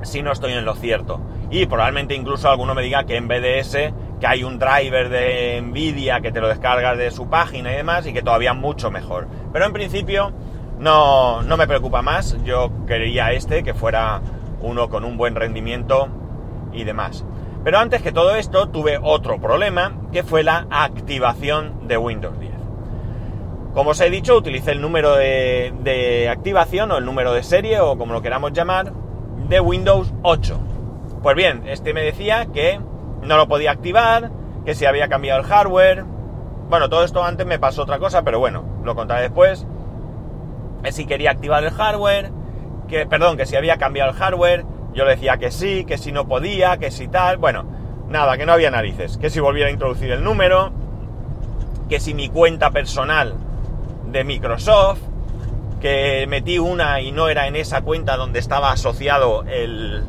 si 0.03 0.21
no 0.21 0.31
estoy 0.31 0.53
en 0.53 0.65
lo 0.65 0.75
cierto. 0.75 1.19
Y 1.49 1.65
probablemente 1.65 2.15
incluso 2.15 2.49
alguno 2.49 2.75
me 2.75 2.81
diga 2.81 3.05
que 3.05 3.15
en 3.15 3.27
BDS, 3.27 3.93
que 4.19 4.27
hay 4.27 4.43
un 4.43 4.59
driver 4.59 5.09
de 5.09 5.61
Nvidia 5.61 6.21
que 6.21 6.31
te 6.31 6.41
lo 6.41 6.47
descargas 6.47 6.97
de 6.97 7.11
su 7.11 7.29
página 7.29 7.71
y 7.71 7.77
demás, 7.77 8.05
y 8.07 8.13
que 8.13 8.21
todavía 8.21 8.53
mucho 8.53 8.91
mejor. 8.91 9.27
Pero 9.51 9.65
en 9.65 9.73
principio 9.73 10.31
no, 10.79 11.41
no 11.43 11.57
me 11.57 11.67
preocupa 11.67 12.01
más, 12.01 12.37
yo 12.43 12.71
quería 12.87 13.31
este, 13.31 13.63
que 13.63 13.73
fuera 13.73 14.21
uno 14.61 14.89
con 14.89 15.03
un 15.03 15.17
buen 15.17 15.35
rendimiento 15.35 16.07
y 16.71 16.83
demás. 16.83 17.23
Pero 17.63 17.79
antes 17.79 18.01
que 18.01 18.11
todo 18.11 18.35
esto 18.35 18.67
tuve 18.69 18.99
otro 19.01 19.39
problema 19.39 19.93
que 20.11 20.23
fue 20.23 20.43
la 20.43 20.67
activación 20.69 21.87
de 21.87 21.97
Windows 21.97 22.37
10. 22.39 22.51
Como 23.73 23.91
os 23.91 24.01
he 24.01 24.09
dicho, 24.09 24.37
utilicé 24.37 24.71
el 24.71 24.81
número 24.81 25.15
de, 25.15 26.27
activación 26.29 26.91
o 26.91 26.97
el 26.97 27.05
número 27.05 27.33
de 27.33 27.41
serie 27.41 27.79
o 27.79 27.97
como 27.97 28.13
lo 28.13 28.21
queramos 28.21 28.51
llamar 28.51 28.91
de 29.47 29.59
Windows 29.61 30.13
8. 30.23 30.59
Pues 31.23 31.35
bien, 31.37 31.63
este 31.65 31.93
me 31.93 32.03
decía 32.03 32.47
que 32.53 32.81
no 33.21 33.37
lo 33.37 33.47
podía 33.47 33.71
activar, 33.71 34.29
que 34.65 34.75
se 34.75 34.85
había 34.85 35.07
cambiado 35.07 35.39
el 35.39 35.45
hardware. 35.45 36.03
Bueno, 36.69 36.89
todo 36.89 37.05
esto 37.05 37.23
antes 37.23 37.47
me 37.47 37.59
pasó 37.59 37.83
otra 37.83 37.97
cosa, 37.97 38.23
pero 38.23 38.39
bueno, 38.39 38.63
lo 38.83 38.93
contaré 38.93 39.23
después. 39.23 39.65
Si 40.91 41.05
quería 41.05 41.31
activar 41.31 41.63
el 41.63 41.71
hardware, 41.71 42.31
que, 42.89 43.05
perdón, 43.05 43.37
que 43.37 43.45
si 43.45 43.55
había 43.55 43.77
cambiado 43.77 44.11
el 44.11 44.17
hardware, 44.17 44.65
yo 44.93 45.05
le 45.05 45.11
decía 45.11 45.37
que 45.37 45.51
sí, 45.51 45.85
que 45.85 45.97
si 45.97 46.11
no 46.11 46.27
podía, 46.27 46.77
que 46.77 46.91
si 46.91 47.07
tal, 47.07 47.37
bueno, 47.37 47.65
nada, 48.09 48.37
que 48.37 48.45
no 48.45 48.53
había 48.53 48.71
narices, 48.71 49.17
que 49.17 49.29
si 49.29 49.39
volviera 49.39 49.69
a 49.69 49.71
introducir 49.71 50.11
el 50.11 50.23
número, 50.23 50.71
que 51.89 51.99
si 51.99 52.13
mi 52.13 52.29
cuenta 52.29 52.71
personal 52.71 53.35
de 54.11 54.23
Microsoft, 54.23 54.99
que 55.81 56.25
metí 56.29 56.59
una 56.59 57.01
y 57.01 57.11
no 57.11 57.27
era 57.27 57.47
en 57.47 57.55
esa 57.55 57.81
cuenta 57.81 58.15
donde 58.15 58.39
estaba 58.39 58.71
asociado 58.71 59.43
el, 59.47 60.03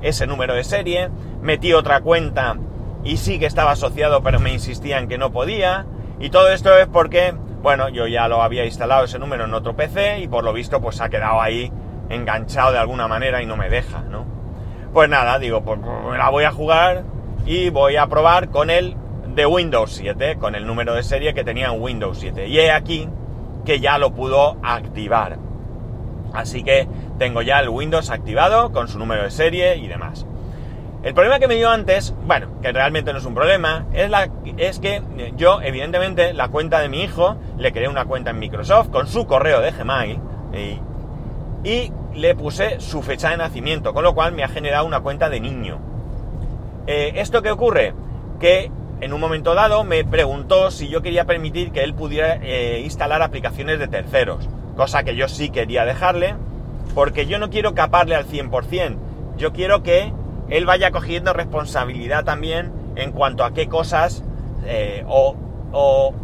ese 0.00 0.26
número 0.26 0.54
de 0.54 0.64
serie, 0.64 1.10
metí 1.40 1.72
otra 1.72 2.00
cuenta 2.00 2.56
y 3.04 3.18
sí 3.18 3.38
que 3.38 3.46
estaba 3.46 3.72
asociado 3.72 4.22
pero 4.22 4.40
me 4.40 4.52
insistían 4.52 5.08
que 5.08 5.18
no 5.18 5.30
podía, 5.30 5.86
y 6.18 6.30
todo 6.30 6.50
esto 6.50 6.76
es 6.76 6.86
porque, 6.86 7.34
bueno, 7.62 7.88
yo 7.88 8.06
ya 8.06 8.28
lo 8.28 8.42
había 8.42 8.64
instalado 8.64 9.04
ese 9.04 9.18
número 9.18 9.44
en 9.44 9.54
otro 9.54 9.76
PC 9.76 10.20
y 10.20 10.28
por 10.28 10.44
lo 10.44 10.52
visto 10.52 10.80
pues 10.80 11.00
ha 11.00 11.08
quedado 11.08 11.40
ahí 11.40 11.72
enganchado 12.14 12.72
de 12.72 12.78
alguna 12.78 13.08
manera 13.08 13.42
y 13.42 13.46
no 13.46 13.56
me 13.56 13.68
deja, 13.68 14.02
¿no? 14.02 14.24
Pues 14.92 15.08
nada, 15.08 15.38
digo, 15.38 15.62
pues, 15.62 15.80
la 16.16 16.28
voy 16.30 16.44
a 16.44 16.52
jugar 16.52 17.04
y 17.46 17.70
voy 17.70 17.96
a 17.96 18.06
probar 18.06 18.50
con 18.50 18.70
el 18.70 18.96
de 19.34 19.46
Windows 19.46 19.92
7, 19.94 20.36
con 20.36 20.54
el 20.54 20.66
número 20.66 20.94
de 20.94 21.02
serie 21.02 21.32
que 21.34 21.44
tenía 21.44 21.68
en 21.68 21.80
Windows 21.80 22.18
7. 22.18 22.46
Y 22.48 22.58
he 22.58 22.70
aquí 22.70 23.08
que 23.64 23.80
ya 23.80 23.98
lo 23.98 24.12
pudo 24.12 24.58
activar. 24.62 25.38
Así 26.34 26.62
que 26.62 26.88
tengo 27.18 27.42
ya 27.42 27.60
el 27.60 27.68
Windows 27.68 28.10
activado 28.10 28.72
con 28.72 28.88
su 28.88 28.98
número 28.98 29.22
de 29.22 29.30
serie 29.30 29.76
y 29.76 29.88
demás. 29.88 30.26
El 31.02 31.14
problema 31.14 31.40
que 31.40 31.48
me 31.48 31.56
dio 31.56 31.68
antes, 31.68 32.14
bueno, 32.26 32.60
que 32.62 32.70
realmente 32.70 33.12
no 33.12 33.18
es 33.18 33.24
un 33.24 33.34
problema, 33.34 33.86
es, 33.92 34.08
la, 34.08 34.28
es 34.56 34.78
que 34.78 35.02
yo, 35.36 35.60
evidentemente, 35.60 36.32
la 36.32 36.48
cuenta 36.48 36.78
de 36.80 36.88
mi 36.88 37.02
hijo, 37.02 37.36
le 37.58 37.72
creé 37.72 37.88
una 37.88 38.04
cuenta 38.04 38.30
en 38.30 38.38
Microsoft 38.38 38.90
con 38.90 39.08
su 39.08 39.26
correo 39.26 39.60
de 39.60 39.72
Gmail 39.72 40.20
y 41.64 41.92
le 42.14 42.34
puse 42.34 42.80
su 42.80 43.02
fecha 43.02 43.30
de 43.30 43.36
nacimiento, 43.36 43.92
con 43.94 44.04
lo 44.04 44.14
cual 44.14 44.32
me 44.32 44.44
ha 44.44 44.48
generado 44.48 44.86
una 44.86 45.00
cuenta 45.00 45.28
de 45.28 45.40
niño. 45.40 45.78
Eh, 46.86 47.12
¿Esto 47.16 47.42
qué 47.42 47.50
ocurre? 47.50 47.94
Que 48.40 48.70
en 49.00 49.12
un 49.12 49.20
momento 49.20 49.54
dado 49.54 49.84
me 49.84 50.04
preguntó 50.04 50.70
si 50.70 50.88
yo 50.88 51.02
quería 51.02 51.24
permitir 51.24 51.72
que 51.72 51.82
él 51.82 51.94
pudiera 51.94 52.38
eh, 52.42 52.80
instalar 52.84 53.22
aplicaciones 53.22 53.78
de 53.78 53.88
terceros, 53.88 54.48
cosa 54.76 55.02
que 55.04 55.16
yo 55.16 55.28
sí 55.28 55.50
quería 55.50 55.84
dejarle, 55.84 56.36
porque 56.94 57.26
yo 57.26 57.38
no 57.38 57.50
quiero 57.50 57.74
caparle 57.74 58.14
al 58.14 58.26
100%, 58.26 58.96
yo 59.36 59.52
quiero 59.52 59.82
que 59.82 60.12
él 60.48 60.66
vaya 60.66 60.90
cogiendo 60.90 61.32
responsabilidad 61.32 62.24
también 62.24 62.72
en 62.96 63.12
cuanto 63.12 63.44
a 63.44 63.54
qué 63.54 63.68
cosas 63.68 64.22
eh, 64.66 65.04
o, 65.08 65.34
o 65.72 66.14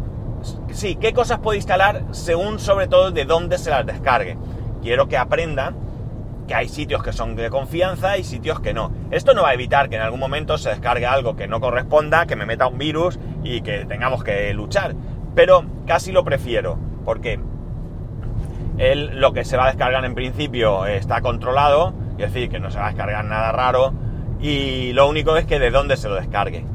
sí, 0.71 0.95
qué 0.95 1.13
cosas 1.13 1.39
puede 1.39 1.57
instalar 1.57 2.03
según 2.11 2.59
sobre 2.59 2.87
todo 2.87 3.11
de 3.11 3.25
dónde 3.25 3.57
se 3.57 3.71
las 3.71 3.85
descargue 3.85 4.37
quiero 4.81 5.07
que 5.07 5.17
aprenda 5.17 5.73
que 6.49 6.55
hay 6.55 6.67
sitios 6.67 7.03
que 7.03 7.13
son 7.13 7.35
de 7.35 7.51
confianza 7.51 8.17
y 8.17 8.23
sitios 8.23 8.59
que 8.59 8.73
no. 8.73 8.91
Esto 9.11 9.35
no 9.35 9.43
va 9.43 9.49
a 9.49 9.53
evitar 9.53 9.87
que 9.87 9.97
en 9.97 10.01
algún 10.01 10.19
momento 10.19 10.57
se 10.57 10.69
descargue 10.69 11.05
algo 11.05 11.35
que 11.35 11.47
no 11.47 11.59
corresponda, 11.61 12.25
que 12.25 12.35
me 12.35 12.47
meta 12.47 12.65
un 12.65 12.79
virus 12.79 13.19
y 13.43 13.61
que 13.61 13.85
tengamos 13.85 14.23
que 14.23 14.51
luchar. 14.55 14.95
Pero 15.35 15.63
casi 15.85 16.11
lo 16.11 16.23
prefiero, 16.23 16.79
porque 17.05 17.39
él, 18.79 19.11
lo 19.19 19.31
que 19.31 19.45
se 19.45 19.57
va 19.57 19.65
a 19.65 19.67
descargar 19.67 20.03
en 20.05 20.15
principio 20.15 20.87
está 20.87 21.21
controlado, 21.21 21.93
es 22.17 22.33
decir, 22.33 22.49
que 22.49 22.59
no 22.59 22.71
se 22.71 22.79
va 22.79 22.85
a 22.85 22.89
descargar 22.89 23.25
nada 23.25 23.51
raro, 23.51 23.93
y 24.39 24.91
lo 24.93 25.07
único 25.07 25.37
es 25.37 25.45
que 25.45 25.59
de 25.59 25.69
dónde 25.69 25.97
se 25.97 26.09
lo 26.09 26.15
descargue. 26.15 26.65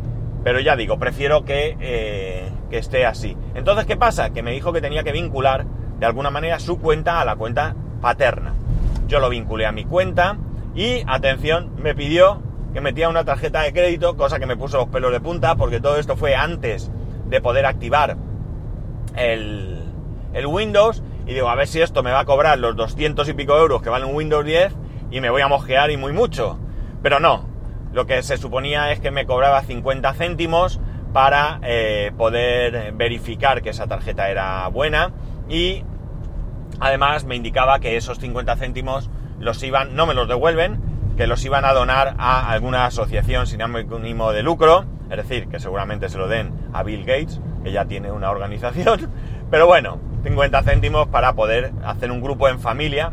Pero 0.44 0.60
ya 0.60 0.76
digo, 0.76 1.00
prefiero 1.00 1.44
que, 1.44 1.76
eh, 1.80 2.48
que 2.70 2.78
esté 2.78 3.06
así. 3.06 3.36
Entonces, 3.56 3.86
¿qué 3.86 3.96
pasa? 3.96 4.30
Que 4.30 4.44
me 4.44 4.52
dijo 4.52 4.72
que 4.72 4.80
tenía 4.80 5.02
que 5.02 5.10
vincular 5.10 5.66
de 5.98 6.06
alguna 6.06 6.30
manera 6.30 6.60
su 6.60 6.78
cuenta 6.78 7.20
a 7.20 7.24
la 7.24 7.34
cuenta 7.34 7.74
paterna. 8.04 8.52
Yo 9.08 9.18
lo 9.18 9.30
vinculé 9.30 9.64
a 9.64 9.72
mi 9.72 9.86
cuenta 9.86 10.36
y, 10.74 11.02
atención, 11.06 11.70
me 11.78 11.94
pidió 11.94 12.42
que 12.74 12.82
metía 12.82 13.08
una 13.08 13.24
tarjeta 13.24 13.62
de 13.62 13.72
crédito, 13.72 14.14
cosa 14.14 14.38
que 14.38 14.44
me 14.44 14.58
puso 14.58 14.76
los 14.76 14.88
pelos 14.88 15.10
de 15.10 15.20
punta, 15.20 15.54
porque 15.54 15.80
todo 15.80 15.96
esto 15.96 16.14
fue 16.14 16.34
antes 16.34 16.90
de 17.30 17.40
poder 17.40 17.64
activar 17.64 18.18
el, 19.16 19.84
el 20.34 20.46
Windows. 20.46 21.02
Y 21.26 21.32
digo, 21.32 21.48
a 21.48 21.54
ver 21.54 21.66
si 21.66 21.80
esto 21.80 22.02
me 22.02 22.10
va 22.10 22.20
a 22.20 22.24
cobrar 22.26 22.58
los 22.58 22.76
200 22.76 23.26
y 23.26 23.32
pico 23.32 23.56
euros 23.56 23.80
que 23.80 23.88
vale 23.88 24.04
un 24.04 24.14
Windows 24.14 24.44
10 24.44 24.74
y 25.10 25.22
me 25.22 25.30
voy 25.30 25.40
a 25.40 25.48
mosquear 25.48 25.90
y 25.90 25.96
muy 25.96 26.12
mucho. 26.12 26.58
Pero 27.02 27.20
no, 27.20 27.48
lo 27.94 28.04
que 28.04 28.22
se 28.22 28.36
suponía 28.36 28.92
es 28.92 29.00
que 29.00 29.10
me 29.10 29.24
cobraba 29.24 29.62
50 29.62 30.12
céntimos 30.12 30.78
para 31.14 31.58
eh, 31.62 32.12
poder 32.18 32.92
verificar 32.92 33.62
que 33.62 33.70
esa 33.70 33.86
tarjeta 33.86 34.28
era 34.28 34.68
buena 34.68 35.12
y 35.48 35.84
además 36.80 37.24
me 37.24 37.36
indicaba 37.36 37.78
que 37.80 37.96
esos 37.96 38.18
50 38.18 38.56
céntimos 38.56 39.10
los 39.38 39.62
iban, 39.62 39.94
no 39.94 40.06
me 40.06 40.14
los 40.14 40.28
devuelven, 40.28 40.80
que 41.16 41.26
los 41.26 41.44
iban 41.44 41.64
a 41.64 41.72
donar 41.72 42.14
a 42.18 42.50
alguna 42.50 42.86
asociación 42.86 43.46
sin 43.46 43.62
ánimo 43.62 44.32
de 44.32 44.42
lucro, 44.42 44.84
es 45.10 45.16
decir, 45.16 45.48
que 45.48 45.60
seguramente 45.60 46.08
se 46.08 46.18
lo 46.18 46.28
den 46.28 46.52
a 46.72 46.82
Bill 46.82 47.04
Gates, 47.04 47.40
que 47.62 47.72
ya 47.72 47.84
tiene 47.84 48.10
una 48.10 48.30
organización, 48.30 49.10
pero 49.50 49.66
bueno, 49.66 50.00
50 50.24 50.62
céntimos 50.62 51.08
para 51.08 51.34
poder 51.34 51.72
hacer 51.84 52.10
un 52.10 52.20
grupo 52.20 52.48
en 52.48 52.58
familia, 52.58 53.12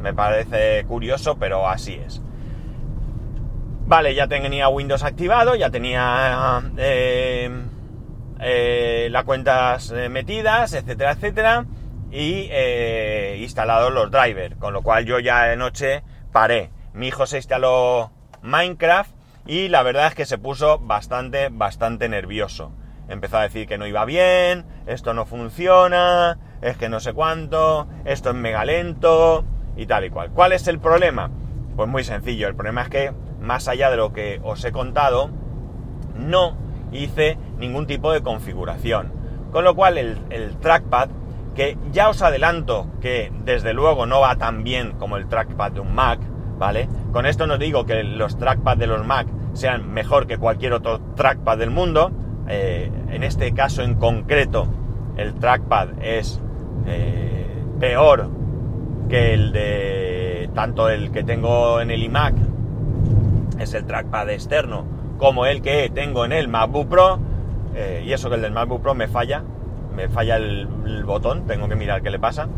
me 0.00 0.14
parece 0.14 0.84
curioso, 0.86 1.36
pero 1.38 1.68
así 1.68 1.94
es. 1.94 2.22
Vale, 3.86 4.14
ya 4.14 4.28
tenía 4.28 4.68
Windows 4.68 5.02
activado, 5.02 5.56
ya 5.56 5.68
tenía 5.70 6.62
eh, 6.76 7.50
eh, 8.38 9.08
las 9.10 9.24
cuentas 9.24 9.90
eh, 9.90 10.08
metidas, 10.08 10.72
etcétera, 10.74 11.12
etcétera, 11.12 11.64
y 12.10 12.50
instalados 13.38 13.92
los 13.92 14.10
drivers, 14.10 14.56
con 14.56 14.72
lo 14.72 14.82
cual 14.82 15.04
yo 15.04 15.18
ya 15.18 15.44
de 15.44 15.56
noche 15.56 16.02
paré. 16.32 16.70
Mi 16.92 17.08
hijo 17.08 17.26
se 17.26 17.36
instaló 17.36 18.10
Minecraft 18.42 19.12
y 19.46 19.68
la 19.68 19.82
verdad 19.82 20.08
es 20.08 20.14
que 20.14 20.26
se 20.26 20.38
puso 20.38 20.78
bastante, 20.78 21.48
bastante 21.50 22.08
nervioso. 22.08 22.72
Empezó 23.08 23.38
a 23.38 23.42
decir 23.42 23.66
que 23.66 23.78
no 23.78 23.86
iba 23.86 24.04
bien, 24.04 24.64
esto 24.86 25.14
no 25.14 25.26
funciona, 25.26 26.38
es 26.62 26.76
que 26.76 26.88
no 26.88 27.00
sé 27.00 27.12
cuánto, 27.12 27.88
esto 28.04 28.30
es 28.30 28.36
mega 28.36 28.64
lento 28.64 29.44
y 29.76 29.86
tal 29.86 30.04
y 30.04 30.10
cual. 30.10 30.30
¿Cuál 30.30 30.52
es 30.52 30.68
el 30.68 30.78
problema? 30.78 31.30
Pues 31.76 31.88
muy 31.88 32.04
sencillo, 32.04 32.46
el 32.46 32.54
problema 32.54 32.82
es 32.82 32.88
que 32.88 33.12
más 33.40 33.68
allá 33.68 33.90
de 33.90 33.96
lo 33.96 34.12
que 34.12 34.40
os 34.42 34.64
he 34.64 34.72
contado, 34.72 35.30
no 36.14 36.56
hice 36.92 37.38
ningún 37.58 37.86
tipo 37.86 38.12
de 38.12 38.22
configuración. 38.22 39.12
Con 39.50 39.64
lo 39.64 39.74
cual 39.74 39.98
el, 39.98 40.56
trackpad, 40.60 41.08
que 41.60 41.76
ya 41.92 42.08
os 42.08 42.22
adelanto 42.22 42.86
que 43.02 43.30
desde 43.44 43.74
luego 43.74 44.06
no 44.06 44.20
va 44.20 44.34
tan 44.36 44.64
bien 44.64 44.92
como 44.92 45.18
el 45.18 45.28
trackpad 45.28 45.72
de 45.72 45.80
un 45.80 45.94
Mac, 45.94 46.18
¿vale? 46.56 46.88
Con 47.12 47.26
esto 47.26 47.46
no 47.46 47.58
digo 47.58 47.84
que 47.84 48.02
los 48.02 48.38
trackpads 48.38 48.78
de 48.78 48.86
los 48.86 49.04
Mac 49.04 49.26
sean 49.52 49.92
mejor 49.92 50.26
que 50.26 50.38
cualquier 50.38 50.72
otro 50.72 51.00
trackpad 51.16 51.58
del 51.58 51.68
mundo. 51.68 52.12
Eh, 52.48 52.90
en 53.10 53.22
este 53.24 53.52
caso 53.52 53.82
en 53.82 53.96
concreto, 53.96 54.68
el 55.18 55.34
trackpad 55.34 56.02
es 56.02 56.40
eh, 56.86 57.62
peor 57.78 58.30
que 59.10 59.34
el 59.34 59.52
de 59.52 60.48
tanto 60.54 60.88
el 60.88 61.10
que 61.10 61.24
tengo 61.24 61.82
en 61.82 61.90
el 61.90 62.02
iMac 62.04 62.36
es 63.58 63.74
el 63.74 63.84
trackpad 63.84 64.30
externo, 64.30 64.86
como 65.18 65.44
el 65.44 65.60
que 65.60 65.90
tengo 65.94 66.24
en 66.24 66.32
el 66.32 66.48
MacBook 66.48 66.88
Pro, 66.88 67.18
eh, 67.74 68.02
y 68.06 68.14
eso 68.14 68.30
que 68.30 68.36
el 68.36 68.40
del 68.40 68.52
MacBook 68.52 68.80
Pro 68.80 68.94
me 68.94 69.08
falla, 69.08 69.44
me 69.94 70.08
falla 70.08 70.36
el, 70.36 70.66
botón, 71.04 71.46
tengo 71.46 71.68
que 71.68 71.76
mirar 71.76 72.02
qué 72.02 72.10
le 72.10 72.18
pasa, 72.18 72.48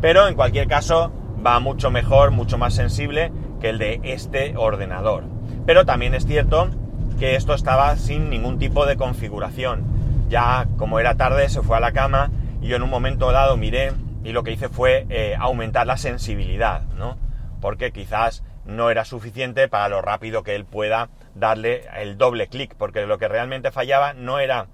pero 0.00 0.28
en 0.28 0.34
cualquier 0.34 0.68
caso 0.68 1.12
va 1.44 1.60
mucho 1.60 1.90
mejor, 1.90 2.30
mucho 2.30 2.58
más 2.58 2.74
sensible 2.74 3.32
que 3.60 3.70
el 3.70 3.78
de 3.78 4.00
este 4.04 4.56
ordenador. 4.56 5.24
Pero 5.66 5.84
también 5.84 6.14
es 6.14 6.26
cierto 6.26 6.70
que 7.18 7.34
esto 7.34 7.54
estaba 7.54 7.96
sin 7.96 8.30
ningún 8.30 8.58
tipo 8.58 8.86
de 8.86 8.96
configuración. 8.96 9.84
Ya 10.28 10.68
como 10.76 11.00
era 11.00 11.16
tarde 11.16 11.48
se 11.48 11.62
fue 11.62 11.76
a 11.76 11.80
la 11.80 11.92
cama 11.92 12.30
y 12.60 12.68
yo 12.68 12.76
en 12.76 12.82
un 12.82 12.90
momento 12.90 13.32
dado 13.32 13.56
miré 13.56 13.92
y 14.24 14.32
lo 14.32 14.42
que 14.42 14.52
hice 14.52 14.68
fue 14.68 15.06
eh, 15.08 15.34
aumentar 15.38 15.86
la 15.86 15.96
sensibilidad, 15.96 16.82
¿no? 16.96 17.16
Porque 17.60 17.92
quizás 17.92 18.44
no 18.64 18.90
era 18.90 19.04
suficiente 19.04 19.68
para 19.68 19.88
lo 19.88 20.02
rápido 20.02 20.42
que 20.42 20.54
él 20.54 20.64
pueda 20.64 21.08
darle 21.34 21.84
el 21.96 22.18
doble 22.18 22.48
clic, 22.48 22.74
porque 22.76 23.06
lo 23.06 23.18
que 23.18 23.28
realmente 23.28 23.70
fallaba 23.70 24.12
no 24.12 24.38
era 24.38 24.66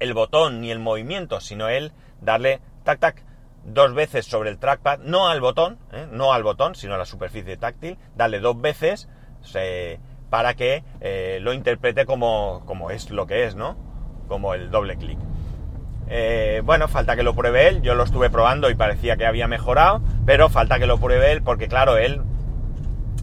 el 0.00 0.14
botón 0.14 0.60
ni 0.60 0.70
el 0.70 0.78
movimiento, 0.78 1.40
sino 1.40 1.68
él 1.68 1.92
darle 2.20 2.60
tac 2.84 3.00
tac 3.00 3.24
dos 3.64 3.94
veces 3.94 4.26
sobre 4.26 4.50
el 4.50 4.58
trackpad, 4.58 5.00
no 5.00 5.28
al 5.28 5.40
botón, 5.40 5.78
¿eh? 5.92 6.06
no 6.10 6.32
al 6.32 6.42
botón, 6.42 6.74
sino 6.74 6.94
a 6.94 6.98
la 6.98 7.04
superficie 7.04 7.56
táctil, 7.56 7.98
darle 8.16 8.40
dos 8.40 8.60
veces 8.60 9.08
para 10.30 10.54
que 10.54 10.84
eh, 11.00 11.38
lo 11.40 11.52
interprete 11.52 12.06
como, 12.06 12.62
como, 12.66 12.90
es 12.90 13.10
lo 13.10 13.26
que 13.26 13.44
es, 13.44 13.54
¿no? 13.54 13.76
Como 14.28 14.54
el 14.54 14.70
doble 14.70 14.96
clic. 14.96 15.18
Eh, 16.08 16.62
bueno, 16.64 16.88
falta 16.88 17.16
que 17.16 17.22
lo 17.22 17.34
pruebe 17.34 17.68
él, 17.68 17.82
yo 17.82 17.94
lo 17.94 18.04
estuve 18.04 18.30
probando 18.30 18.70
y 18.70 18.74
parecía 18.74 19.16
que 19.16 19.26
había 19.26 19.48
mejorado, 19.48 20.00
pero 20.24 20.48
falta 20.48 20.78
que 20.78 20.86
lo 20.86 20.98
pruebe 20.98 21.32
él 21.32 21.42
porque 21.42 21.68
claro, 21.68 21.98
él 21.98 22.22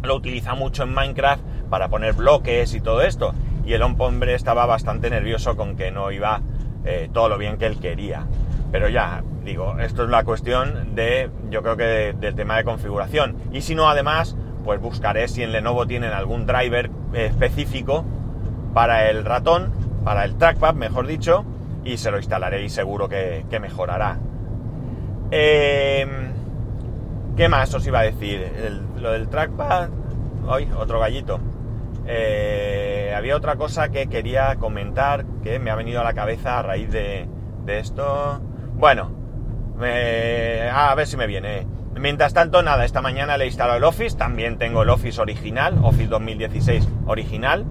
lo 0.04 0.16
utiliza 0.16 0.54
mucho 0.54 0.84
en 0.84 0.94
Minecraft 0.94 1.44
para 1.70 1.90
poner 1.90 2.14
bloques 2.14 2.74
y 2.74 2.82
todo 2.82 3.02
esto. 3.02 3.34
Y 3.66 3.74
el 3.74 3.82
hombre 3.82 4.36
estaba 4.36 4.68
bastante 4.68 5.10
nervioso 5.10 5.56
con 5.56 5.76
que 5.76 5.90
no 5.90 6.12
iba 6.12 6.42
eh, 6.86 7.10
todo 7.12 7.30
lo 7.30 7.38
bien 7.38 7.58
que 7.58 7.66
él 7.66 7.80
quería. 7.80 8.26
Pero 8.72 8.90
ya, 8.90 9.24
digo, 9.44 9.78
esto 9.80 10.04
es 10.04 10.10
la 10.10 10.24
cuestión 10.24 10.96
de, 10.96 11.30
yo 11.50 11.62
creo 11.62 11.78
que 11.78 12.14
del 12.20 12.36
tema 12.36 12.58
de 12.58 12.64
configuración. 12.64 13.38
Y 13.52 13.62
si 13.62 13.76
no, 13.76 13.90
además, 13.90 14.36
pues 14.64 14.82
buscaré 14.82 15.28
si 15.28 15.44
en 15.44 15.52
Lenovo 15.52 15.86
tienen 15.86 16.12
algún 16.12 16.46
driver 16.46 16.90
específico 17.14 18.04
para 18.74 19.10
el 19.10 19.24
ratón, 19.24 19.72
para 20.04 20.26
el 20.26 20.36
trackpad, 20.36 20.74
mejor 20.74 21.08
dicho, 21.08 21.46
y 21.86 21.98
se 21.98 22.12
lo 22.12 22.18
instalaré 22.18 22.64
y 22.64 22.70
seguro 22.70 23.08
que, 23.08 23.46
mejorará. 23.62 24.18
Em, 25.32 26.10
¿Qué 27.38 27.48
más 27.48 27.74
os 27.74 27.86
iba 27.88 28.00
a 28.00 28.04
decir? 28.04 28.52
lo 29.00 29.12
del 29.12 29.30
trackpad. 29.30 29.90
Hoy, 30.48 30.68
otro 30.78 31.00
gallito. 31.00 31.40
Eh, 32.08 32.95
había 33.16 33.36
otra 33.36 33.56
cosa 33.56 33.90
que 33.90 34.08
quería 34.08 34.56
comentar 34.58 35.26
que 35.44 35.60
me 35.60 35.72
ha 35.72 35.76
venido 35.76 36.02
a 36.02 36.04
la 36.04 36.14
cabeza 36.14 36.60
a 36.60 36.62
raíz 36.62 36.92
de, 36.92 37.28
esto. 37.68 38.42
Bueno, 38.74 39.12
a 40.72 40.94
ver 40.96 41.08
si 41.08 41.18
me 41.18 41.28
viene. 41.28 41.68
Mientras 41.98 42.34
tanto, 42.34 42.62
nada, 42.62 42.84
esta 42.86 43.02
mañana 43.02 43.38
le 43.38 43.46
he 43.46 43.48
instalado 43.48 43.78
el 43.78 43.84
Office. 43.84 44.18
También 44.18 44.58
tengo 44.58 44.84
el 44.84 44.90
Office 44.90 45.20
original, 45.20 45.80
Office 45.82 46.08
2016 46.08 46.88
original, 47.08 47.66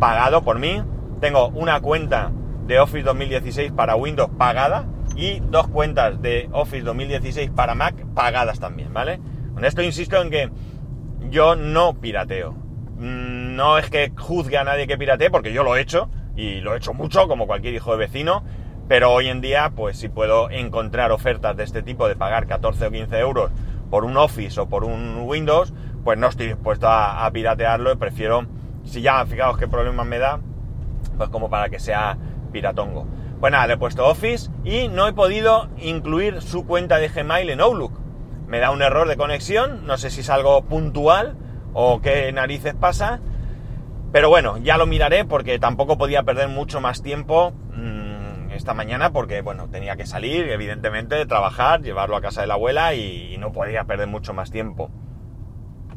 pagado 0.00 0.42
por 0.42 0.58
mí. 0.58 0.82
Tengo 1.20 1.48
una 1.48 1.80
cuenta 1.80 2.32
de 2.66 2.80
Office 2.80 3.02
2016 3.02 3.72
para 3.72 3.94
Windows 3.94 4.30
pagada 4.38 4.86
y 5.14 5.40
dos 5.40 5.68
cuentas 5.68 6.20
de 6.22 6.48
Office 6.52 6.82
2016 6.82 7.50
para 7.50 7.74
Mac 7.74 7.94
pagadas 8.14 8.58
también, 8.58 8.92
¿vale? 8.92 9.20
Con 9.54 9.64
esto 9.64 9.82
insisto 9.82 10.20
en 10.20 10.30
que 10.30 10.50
yo 11.30 11.56
no 11.56 11.94
pirateo. 12.00 12.52
Mm, 12.96 13.31
no 13.56 13.78
es 13.78 13.90
que 13.90 14.12
juzgue 14.16 14.58
a 14.58 14.64
nadie 14.64 14.86
que 14.86 14.98
piratee, 14.98 15.30
porque 15.30 15.52
yo 15.52 15.62
lo 15.62 15.76
he 15.76 15.80
hecho, 15.80 16.10
y 16.36 16.60
lo 16.60 16.74
he 16.74 16.78
hecho 16.78 16.94
mucho, 16.94 17.28
como 17.28 17.46
cualquier 17.46 17.74
hijo 17.74 17.92
de 17.92 17.98
vecino, 17.98 18.42
pero 18.88 19.12
hoy 19.12 19.28
en 19.28 19.40
día, 19.40 19.72
pues 19.74 19.98
si 19.98 20.08
puedo 20.08 20.50
encontrar 20.50 21.12
ofertas 21.12 21.56
de 21.56 21.64
este 21.64 21.82
tipo 21.82 22.08
de 22.08 22.16
pagar 22.16 22.46
14 22.46 22.86
o 22.86 22.90
15 22.90 23.18
euros 23.18 23.50
por 23.90 24.04
un 24.04 24.16
Office 24.16 24.60
o 24.60 24.68
por 24.68 24.84
un 24.84 25.20
Windows, 25.22 25.72
pues 26.04 26.18
no 26.18 26.28
estoy 26.28 26.48
dispuesto 26.48 26.88
a, 26.88 27.30
piratearlo 27.32 27.96
prefiero, 27.98 28.46
si 28.84 29.02
ya 29.02 29.24
fijaos 29.26 29.56
qué 29.56 29.68
problemas 29.68 30.06
me 30.06 30.18
da, 30.18 30.40
pues 31.16 31.28
como 31.30 31.48
para 31.48 31.68
que 31.68 31.78
sea 31.78 32.16
piratongo. 32.52 33.06
Pues 33.40 33.52
nada, 33.52 33.66
le 33.66 33.74
he 33.74 33.76
puesto 33.76 34.06
Office 34.06 34.50
y 34.64 34.88
no 34.88 35.06
he 35.08 35.12
podido 35.12 35.68
incluir 35.78 36.42
su 36.42 36.66
cuenta 36.66 36.98
de 36.98 37.08
Gmail 37.08 37.50
en 37.50 37.60
Outlook. 37.60 37.98
Me 38.46 38.58
da 38.58 38.70
un 38.70 38.82
error 38.82 39.08
de 39.08 39.16
conexión, 39.16 39.86
no 39.86 39.96
sé 39.96 40.10
si 40.10 40.20
es 40.20 40.30
algo 40.30 40.62
puntual 40.64 41.36
o 41.72 42.00
qué 42.00 42.30
narices 42.32 42.74
pasa. 42.74 43.20
Pero 44.12 44.28
bueno, 44.28 44.58
ya 44.58 44.76
lo 44.76 44.86
miraré 44.86 45.24
porque 45.24 45.58
tampoco 45.58 45.96
podía 45.96 46.22
perder 46.22 46.48
mucho 46.48 46.80
más 46.80 47.02
tiempo 47.02 47.52
mmm, 47.74 48.50
esta 48.52 48.74
mañana 48.74 49.10
porque, 49.10 49.40
bueno, 49.40 49.68
tenía 49.68 49.96
que 49.96 50.06
salir, 50.06 50.48
evidentemente, 50.50 51.24
trabajar, 51.26 51.80
llevarlo 51.80 52.16
a 52.16 52.20
casa 52.20 52.42
de 52.42 52.46
la 52.46 52.54
abuela 52.54 52.94
y, 52.94 53.34
y 53.34 53.38
no 53.38 53.52
podía 53.52 53.84
perder 53.84 54.08
mucho 54.08 54.34
más 54.34 54.50
tiempo. 54.50 54.90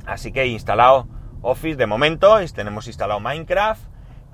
Así 0.06 0.32
que 0.32 0.43
he 0.43 0.47
instalado 0.47 1.08
Office 1.41 1.75
de 1.75 1.86
momento, 1.86 2.38
tenemos 2.56 2.88
instalado 2.88 3.19
Minecraft 3.19 3.84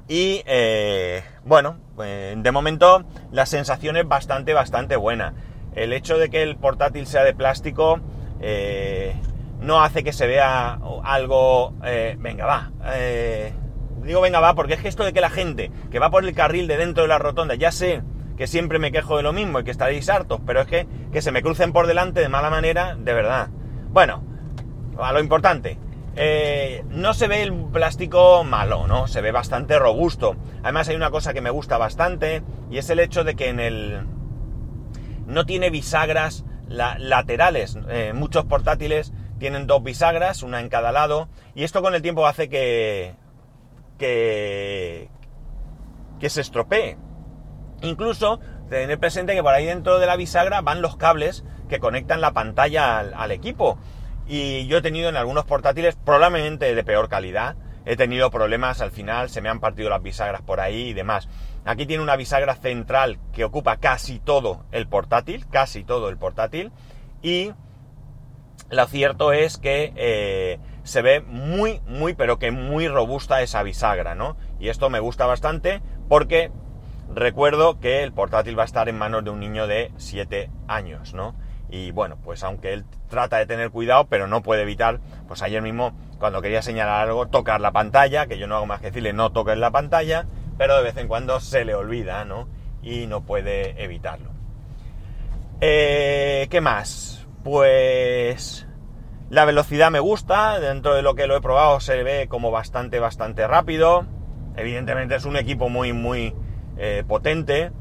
y 0.07 0.43
eh, 0.45 1.23
bueno, 1.43 1.77
eh, 2.01 2.35
de 2.37 2.51
momento 2.51 3.03
la 3.31 3.45
sensación 3.45 3.97
es 3.97 4.07
bastante, 4.07 4.53
bastante 4.53 4.95
buena. 4.95 5.33
El 5.75 5.91
hecho 5.93 6.17
de 6.17 6.29
que 6.29 6.43
el 6.43 6.55
portátil 6.55 7.07
sea 7.07 7.23
de 7.23 7.33
plástico 7.33 7.99
eh, 8.39 9.15
no 9.59 9.81
hace 9.81 10.03
que 10.03 10.13
se 10.13 10.27
vea 10.27 10.79
algo... 11.03 11.73
venga, 12.17 12.45
va. 12.45 12.71
Digo 14.03 14.21
venga, 14.21 14.39
va, 14.39 14.55
porque 14.55 14.75
es 14.75 14.81
que 14.81 14.87
esto 14.87 15.03
de 15.03 15.13
que 15.13 15.21
la 15.21 15.29
gente 15.29 15.71
que 15.91 15.99
va 15.99 16.09
por 16.09 16.25
el 16.25 16.33
carril 16.33 16.67
de 16.67 16.77
dentro 16.77 17.03
de 17.03 17.09
la 17.09 17.19
rotonda, 17.19 17.55
ya 17.55 17.71
sé 17.71 18.01
que 18.37 18.47
siempre 18.47 18.79
me 18.79 18.91
quejo 18.91 19.17
de 19.17 19.23
lo 19.23 19.33
mismo 19.33 19.59
y 19.59 19.63
que 19.63 19.71
estaréis 19.71 20.09
hartos, 20.09 20.41
pero 20.45 20.61
es 20.61 20.67
que, 20.67 20.87
que 21.11 21.21
se 21.21 21.31
me 21.31 21.41
crucen 21.41 21.73
por 21.73 21.87
delante 21.87 22.21
de 22.21 22.29
mala 22.29 22.49
manera, 22.49 22.95
de 22.95 23.13
verdad. 23.13 23.49
Bueno, 23.89 24.23
a 24.97 25.11
lo 25.13 25.19
importante. 25.19 25.77
Eh, 26.15 26.83
no 26.89 27.13
se 27.13 27.27
ve 27.27 27.43
el 27.43 27.53
plástico 27.53 28.43
malo, 28.43 28.87
¿no? 28.87 29.07
Se 29.07 29.21
ve 29.21 29.31
bastante 29.31 29.79
robusto. 29.79 30.35
Además 30.63 30.89
hay 30.89 30.95
una 30.95 31.11
cosa 31.11 31.33
que 31.33 31.41
me 31.41 31.49
gusta 31.49 31.77
bastante 31.77 32.43
y 32.69 32.77
es 32.77 32.89
el 32.89 32.99
hecho 32.99 33.23
de 33.23 33.35
que 33.35 33.49
en 33.49 33.59
el... 33.59 34.01
no 35.25 35.45
tiene 35.45 35.69
bisagras 35.69 36.43
laterales. 36.67 37.77
Eh, 37.89 38.13
muchos 38.13 38.45
portátiles 38.45 39.13
tienen 39.39 39.67
dos 39.67 39.83
bisagras, 39.83 40.43
una 40.43 40.59
en 40.59 40.69
cada 40.69 40.91
lado, 40.91 41.27
y 41.55 41.63
esto 41.63 41.81
con 41.81 41.95
el 41.95 42.01
tiempo 42.01 42.27
hace 42.27 42.49
que... 42.49 43.15
que... 44.01 45.09
se 46.27 46.41
estropee. 46.41 46.97
Incluso 47.83 48.39
tener 48.69 48.99
presente 48.99 49.35
que 49.35 49.43
por 49.43 49.53
ahí 49.53 49.65
dentro 49.65 49.99
de 49.99 50.07
la 50.07 50.15
bisagra 50.15 50.61
van 50.61 50.81
los 50.81 50.97
cables 50.97 51.43
que 51.69 51.79
conectan 51.79 52.21
la 52.21 52.31
pantalla 52.31 52.99
al 52.99 53.31
equipo. 53.31 53.77
Y 54.27 54.67
yo 54.67 54.77
he 54.77 54.81
tenido 54.81 55.09
en 55.09 55.17
algunos 55.17 55.45
portátiles, 55.45 55.95
probablemente 55.95 56.73
de 56.73 56.83
peor 56.83 57.09
calidad, 57.09 57.55
he 57.85 57.95
tenido 57.95 58.31
problemas 58.31 58.81
al 58.81 58.91
final, 58.91 59.29
se 59.29 59.41
me 59.41 59.49
han 59.49 59.59
partido 59.59 59.89
las 59.89 60.01
bisagras 60.01 60.41
por 60.41 60.59
ahí 60.59 60.89
y 60.89 60.93
demás. 60.93 61.27
Aquí 61.65 61.85
tiene 61.85 62.03
una 62.03 62.15
bisagra 62.15 62.55
central 62.55 63.19
que 63.33 63.43
ocupa 63.43 63.77
casi 63.77 64.19
todo 64.19 64.65
el 64.71 64.87
portátil, 64.87 65.47
casi 65.47 65.83
todo 65.83 66.09
el 66.09 66.17
portátil, 66.17 66.71
y 67.21 67.51
lo 68.69 68.87
cierto 68.87 69.33
es 69.33 69.57
que 69.57 69.91
eh, 69.95 70.59
se 70.83 71.01
ve 71.01 71.21
muy, 71.21 71.81
muy, 71.87 72.13
pero 72.13 72.39
que 72.39 72.51
muy 72.51 72.87
robusta 72.87 73.41
esa 73.41 73.63
bisagra, 73.63 74.15
¿no? 74.15 74.37
Y 74.59 74.69
esto 74.69 74.89
me 74.89 74.99
gusta 74.99 75.25
bastante 75.25 75.81
porque 76.09 76.51
recuerdo 77.13 77.79
que 77.79 78.03
el 78.03 78.13
portátil 78.13 78.57
va 78.57 78.63
a 78.63 78.65
estar 78.65 78.89
en 78.89 78.97
manos 78.97 79.23
de 79.23 79.29
un 79.29 79.39
niño 79.39 79.67
de 79.67 79.91
7 79.97 80.49
años, 80.67 81.13
¿no? 81.13 81.35
Y 81.69 81.91
bueno, 81.91 82.17
pues 82.21 82.43
aunque 82.43 82.73
él 82.73 82.85
trata 83.09 83.37
de 83.37 83.45
tener 83.45 83.71
cuidado, 83.71 84.07
pero 84.07 84.27
no 84.27 84.41
puede 84.41 84.63
evitar, 84.63 84.99
pues 85.27 85.41
ayer 85.41 85.61
mismo, 85.61 85.93
cuando 86.19 86.41
quería 86.41 86.61
señalar 86.61 87.07
algo, 87.07 87.27
tocar 87.27 87.61
la 87.61 87.71
pantalla, 87.71 88.27
que 88.27 88.37
yo 88.37 88.47
no 88.47 88.55
hago 88.55 88.65
más 88.65 88.81
que 88.81 88.87
decirle 88.87 89.13
no 89.13 89.31
toques 89.31 89.57
la 89.57 89.71
pantalla, 89.71 90.25
pero 90.57 90.75
de 90.75 90.83
vez 90.83 90.97
en 90.97 91.07
cuando 91.07 91.39
se 91.39 91.63
le 91.63 91.73
olvida, 91.73 92.25
¿no? 92.25 92.49
Y 92.83 93.07
no 93.07 93.21
puede 93.21 93.81
evitarlo. 93.81 94.31
Eh, 95.61 96.47
¿Qué 96.49 96.59
más? 96.59 97.25
Pues 97.43 98.67
la 99.31 99.45
velocidad 99.45 99.91
me 99.91 100.01
gusta, 100.01 100.59
dentro 100.59 100.93
de 100.93 101.01
lo 101.01 101.15
que 101.15 101.25
lo 101.25 101.37
he 101.37 101.41
probado 101.41 101.79
se 101.79 102.03
ve 102.03 102.27
como 102.27 102.51
bastante, 102.51 102.99
bastante 102.99 103.47
rápido. 103.47 104.05
Evidentemente 104.57 105.15
es 105.15 105.23
un 105.23 105.37
equipo 105.37 105.69
muy, 105.69 105.93
muy 105.93 106.35
eh, 106.77 107.05
potente. 107.07 107.71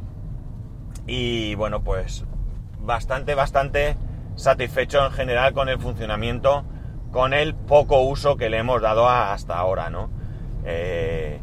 Y 1.08 1.56
bueno, 1.56 1.82
pues 1.82 2.24
bastante, 2.78 3.34
bastante 3.34 3.96
satisfecho 4.36 5.04
en 5.04 5.10
general 5.10 5.52
con 5.52 5.68
el 5.68 5.80
funcionamiento, 5.80 6.64
con 7.10 7.34
el 7.34 7.56
poco 7.56 8.00
uso 8.00 8.36
que 8.36 8.48
le 8.48 8.58
hemos 8.58 8.80
dado 8.80 9.08
hasta 9.08 9.58
ahora, 9.58 9.90
¿no? 9.90 10.08
Eh, 10.64 11.40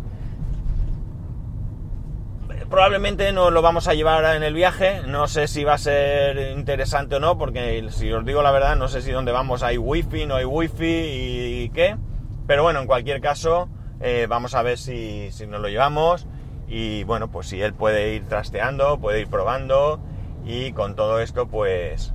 probablemente 2.70 3.32
no 3.32 3.52
lo 3.52 3.62
vamos 3.62 3.88
a 3.88 3.94
llevar 3.94 4.36
en 4.36 4.44
el 4.44 4.54
viaje, 4.54 5.02
no 5.06 5.28
sé 5.28 5.48
si 5.48 5.64
va 5.64 5.74
a 5.74 5.78
ser 5.78 6.52
interesante 6.58 7.16
o 7.16 7.20
no, 7.20 7.38
porque 7.38 7.88
si 7.92 8.12
os 8.12 8.26
digo 8.26 8.42
la 8.42 8.52
verdad, 8.52 8.76
no 8.76 8.88
sé 8.88 9.02
si 9.02 9.12
donde 9.12 9.32
vamos. 9.32 9.64
Hay 9.64 9.78
wifi, 9.78 10.26
no 10.26 10.36
hay 10.36 10.46
wifi 10.46 10.86
y, 10.86 11.70
qué, 11.74 11.98
pero 12.46 12.64
bueno, 12.64 12.80
en 12.80 12.88
cualquier 12.88 13.22
caso, 13.22 13.70
eh, 14.02 14.28
vamos 14.30 14.56
a 14.56 14.62
ver 14.62 14.78
si, 14.78 15.32
si 15.32 15.48
nos 15.48 15.62
lo 15.62 15.70
llevamos. 15.70 16.28
Y 16.68 17.04
bueno, 17.06 17.30
pues 17.30 17.48
si 17.48 17.62
él 17.62 17.74
puede 17.74 18.14
ir 18.16 18.28
trasteando, 18.28 19.00
puede 19.00 19.22
ir 19.22 19.28
probando. 19.28 20.00
Y 20.46 20.72
con 20.74 20.96
todo 20.96 21.20
esto 21.20 21.48
pues 21.48 22.14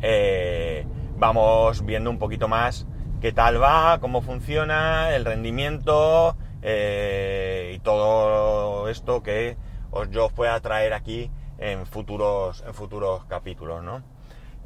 eh, 0.00 0.86
vamos 1.16 1.84
viendo 1.84 2.10
un 2.10 2.18
poquito 2.18 2.48
más 2.48 2.86
qué 3.20 3.32
tal 3.32 3.62
va, 3.62 3.98
cómo 4.00 4.20
funciona, 4.20 5.14
el 5.14 5.24
rendimiento 5.24 6.36
eh, 6.62 7.72
y 7.74 7.78
todo 7.80 8.88
esto 8.88 9.22
que 9.22 9.56
os, 9.90 10.10
yo 10.10 10.26
os 10.26 10.32
pueda 10.32 10.58
traer 10.60 10.94
aquí 10.94 11.30
en 11.58 11.86
futuros, 11.86 12.64
en 12.66 12.74
futuros 12.74 13.24
capítulos, 13.26 13.82
¿no? 13.82 14.02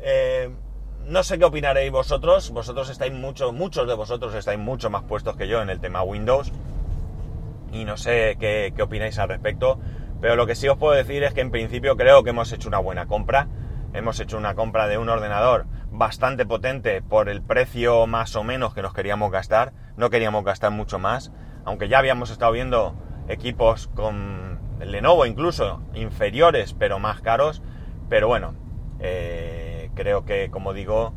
Eh, 0.00 0.50
no 1.06 1.22
sé 1.22 1.38
qué 1.38 1.44
opinaréis 1.44 1.92
vosotros, 1.92 2.50
vosotros 2.50 2.88
estáis 2.90 3.12
mucho, 3.12 3.52
muchos 3.52 3.86
de 3.86 3.94
vosotros 3.94 4.34
estáis 4.34 4.58
mucho 4.58 4.90
más 4.90 5.04
puestos 5.04 5.36
que 5.36 5.48
yo 5.48 5.62
en 5.62 5.70
el 5.70 5.80
tema 5.80 6.02
Windows 6.02 6.52
y 7.72 7.84
no 7.84 7.96
sé 7.96 8.36
qué, 8.38 8.72
qué 8.74 8.82
opináis 8.82 9.18
al 9.18 9.28
respecto. 9.28 9.78
Pero 10.20 10.36
lo 10.36 10.46
que 10.46 10.54
sí 10.54 10.68
os 10.68 10.78
puedo 10.78 10.94
decir 10.94 11.22
es 11.22 11.34
que 11.34 11.42
en 11.42 11.50
principio 11.50 11.96
creo 11.96 12.24
que 12.24 12.30
hemos 12.30 12.50
hecho 12.52 12.68
una 12.68 12.78
buena 12.78 13.06
compra. 13.06 13.48
Hemos 13.92 14.18
hecho 14.20 14.36
una 14.38 14.54
compra 14.54 14.88
de 14.88 14.98
un 14.98 15.08
ordenador 15.08 15.66
bastante 15.90 16.46
potente 16.46 17.02
por 17.02 17.28
el 17.28 17.42
precio 17.42 18.06
más 18.06 18.34
o 18.36 18.42
menos 18.42 18.74
que 18.74 18.82
nos 18.82 18.94
queríamos 18.94 19.30
gastar. 19.30 19.72
No 19.96 20.10
queríamos 20.10 20.44
gastar 20.44 20.70
mucho 20.70 20.98
más. 20.98 21.32
Aunque 21.66 21.88
ya 21.88 21.98
habíamos 21.98 22.30
estado 22.30 22.52
viendo 22.52 22.94
equipos 23.28 23.88
con 23.88 24.58
Lenovo 24.80 25.26
incluso 25.26 25.82
inferiores 25.94 26.72
pero 26.72 26.98
más 26.98 27.20
caros. 27.20 27.60
Pero 28.08 28.28
bueno, 28.28 28.54
eh, 29.00 29.90
creo 29.94 30.24
que 30.24 30.50
como 30.50 30.72
digo 30.72 31.12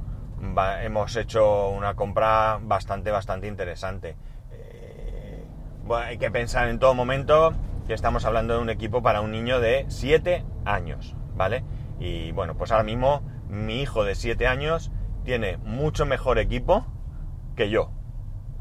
hemos 0.82 1.16
hecho 1.16 1.70
una 1.70 1.94
compra 1.94 2.60
bastante 2.62 3.12
bastante 3.12 3.48
interesante. 3.48 4.18
Eh, 4.52 5.46
hay 5.94 6.18
que 6.18 6.32
pensar 6.32 6.68
en 6.68 6.80
todo 6.80 6.96
momento 6.96 7.54
que 7.88 7.94
estamos 7.94 8.26
hablando 8.26 8.56
de 8.56 8.62
un 8.62 8.70
equipo 8.70 9.02
para 9.04 9.22
un 9.22 9.32
niño 9.32 9.60
de 9.60 9.86
7 9.88 10.44
años, 10.66 11.16
¿vale? 11.36 11.64
Y 12.00 12.32
bueno, 12.32 12.56
pues 12.58 12.72
ahora 12.72 12.84
mismo 12.84 13.22
mi 13.50 13.82
hijo 13.82 14.04
de 14.04 14.16
7 14.16 14.48
años 14.48 14.92
tiene 15.24 15.58
mucho 15.58 16.06
mejor 16.06 16.40
equipo 16.40 16.86
que 17.56 17.70
yo. 17.70 17.92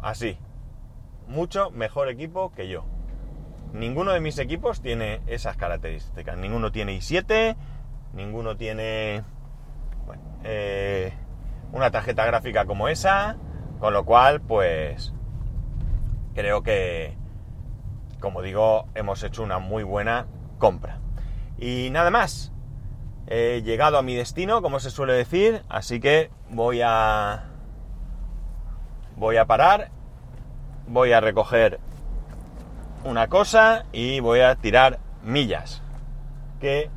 Así. 0.03 0.39
Mucho 1.29 1.71
mejor 1.71 2.09
equipo 2.09 2.53
que 2.53 2.69
yo. 2.69 2.85
Ninguno 3.73 4.13
de 4.13 4.21
mis 4.21 4.39
equipos 4.39 4.81
tiene 4.81 5.21
esas 5.27 5.57
características. 5.57 6.39
Ninguno 6.39 6.73
tiene 6.73 6.97
i7, 6.97 7.55
ninguno 8.15 8.57
tiene 8.57 9.23
eh, 10.43 11.13
una 11.73 11.91
tarjeta 11.91 12.25
gráfica 12.25 12.65
como 12.65 12.89
esa, 12.89 13.37
con 13.79 13.93
lo 13.93 14.05
cual, 14.05 14.41
pues 14.41 15.13
creo 16.35 16.63
que, 16.63 17.15
como 18.21 18.43
digo, 18.43 18.87
hemos 18.95 19.23
hecho 19.23 19.43
una 19.43 19.59
muy 19.59 19.83
buena 19.83 20.27
compra. 20.59 20.99
Y 21.59 21.91
nada 21.91 22.11
más. 22.11 22.53
He 23.31 23.61
llegado 23.61 23.99
a 23.99 24.03
mi 24.03 24.15
destino, 24.15 24.63
como 24.63 24.81
se 24.81 24.91
suele 24.91 25.13
decir, 25.13 25.63
así 25.69 26.01
que 26.01 26.31
voy 26.49 26.81
a 26.83 27.45
voy 29.17 29.37
a 29.37 29.45
parar, 29.45 29.91
voy 30.89 31.13
a 31.13 31.21
recoger 31.21 31.81
una 33.05 33.29
cosa 33.29 33.85
y 33.93 34.21
voy 34.21 34.41
a 34.41 34.57
tirar 34.57 34.99
millas. 35.23 35.83
Que 36.61 36.91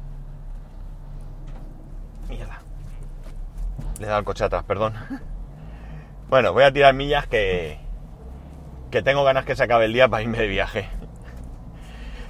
mierda. 2.30 2.62
Le 4.00 4.06
he 4.06 4.08
dado 4.08 4.20
el 4.20 4.26
coche 4.26 4.44
atrás, 4.44 4.64
perdón. 4.64 4.94
Bueno, 6.30 6.54
voy 6.54 6.64
a 6.64 6.72
tirar 6.72 6.94
millas 6.94 7.28
que 7.28 7.78
que 8.92 9.02
tengo 9.02 9.24
ganas 9.24 9.46
que 9.46 9.56
se 9.56 9.64
acabe 9.64 9.86
el 9.86 9.94
día 9.94 10.08
para 10.08 10.22
irme 10.22 10.38
de 10.38 10.48
viaje. 10.48 10.88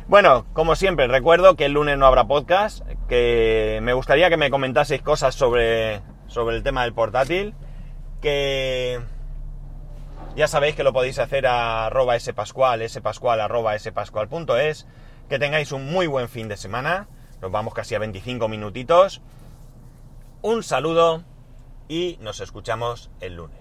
Bueno, 0.08 0.46
como 0.54 0.76
siempre, 0.76 1.08
recuerdo 1.08 1.56
que 1.56 1.66
el 1.66 1.74
lunes 1.74 1.98
no 1.98 2.06
habrá 2.06 2.26
podcast, 2.26 2.86
que 3.10 3.80
me 3.82 3.94
gustaría 3.94 4.30
que 4.30 4.38
me 4.38 4.50
comentaseis 4.50 5.02
cosas 5.02 5.36
sobre, 5.36 6.02
sobre 6.28 6.56
el 6.58 6.64
tema 6.64 6.84
del 6.84 6.94
portátil, 6.94 7.56
que 8.22 9.00
ya 10.36 10.48
sabéis 10.48 10.76
que 10.76 10.84
lo 10.84 10.94
podéis 10.94 11.20
hacer 11.20 11.46
a 11.46 11.88
arroba 11.88 12.18
spascual, 12.20 12.88
spascual 12.90 13.42
arroba 13.42 13.78
spascual.es, 13.78 14.88
que 15.30 15.40
tengáis 15.40 15.72
un 15.72 15.92
muy 15.92 16.08
buen 16.08 16.30
fin 16.30 16.48
de 16.48 16.58
semana, 16.58 17.08
nos 17.42 17.52
vamos 17.52 17.74
casi 17.74 17.96
a 17.96 18.00
25 18.00 18.48
minutitos, 18.48 19.22
un 20.42 20.64
saludo 20.64 21.24
y 21.88 22.18
nos 22.22 22.40
escuchamos 22.40 23.12
el 23.20 23.36
lunes. 23.36 23.61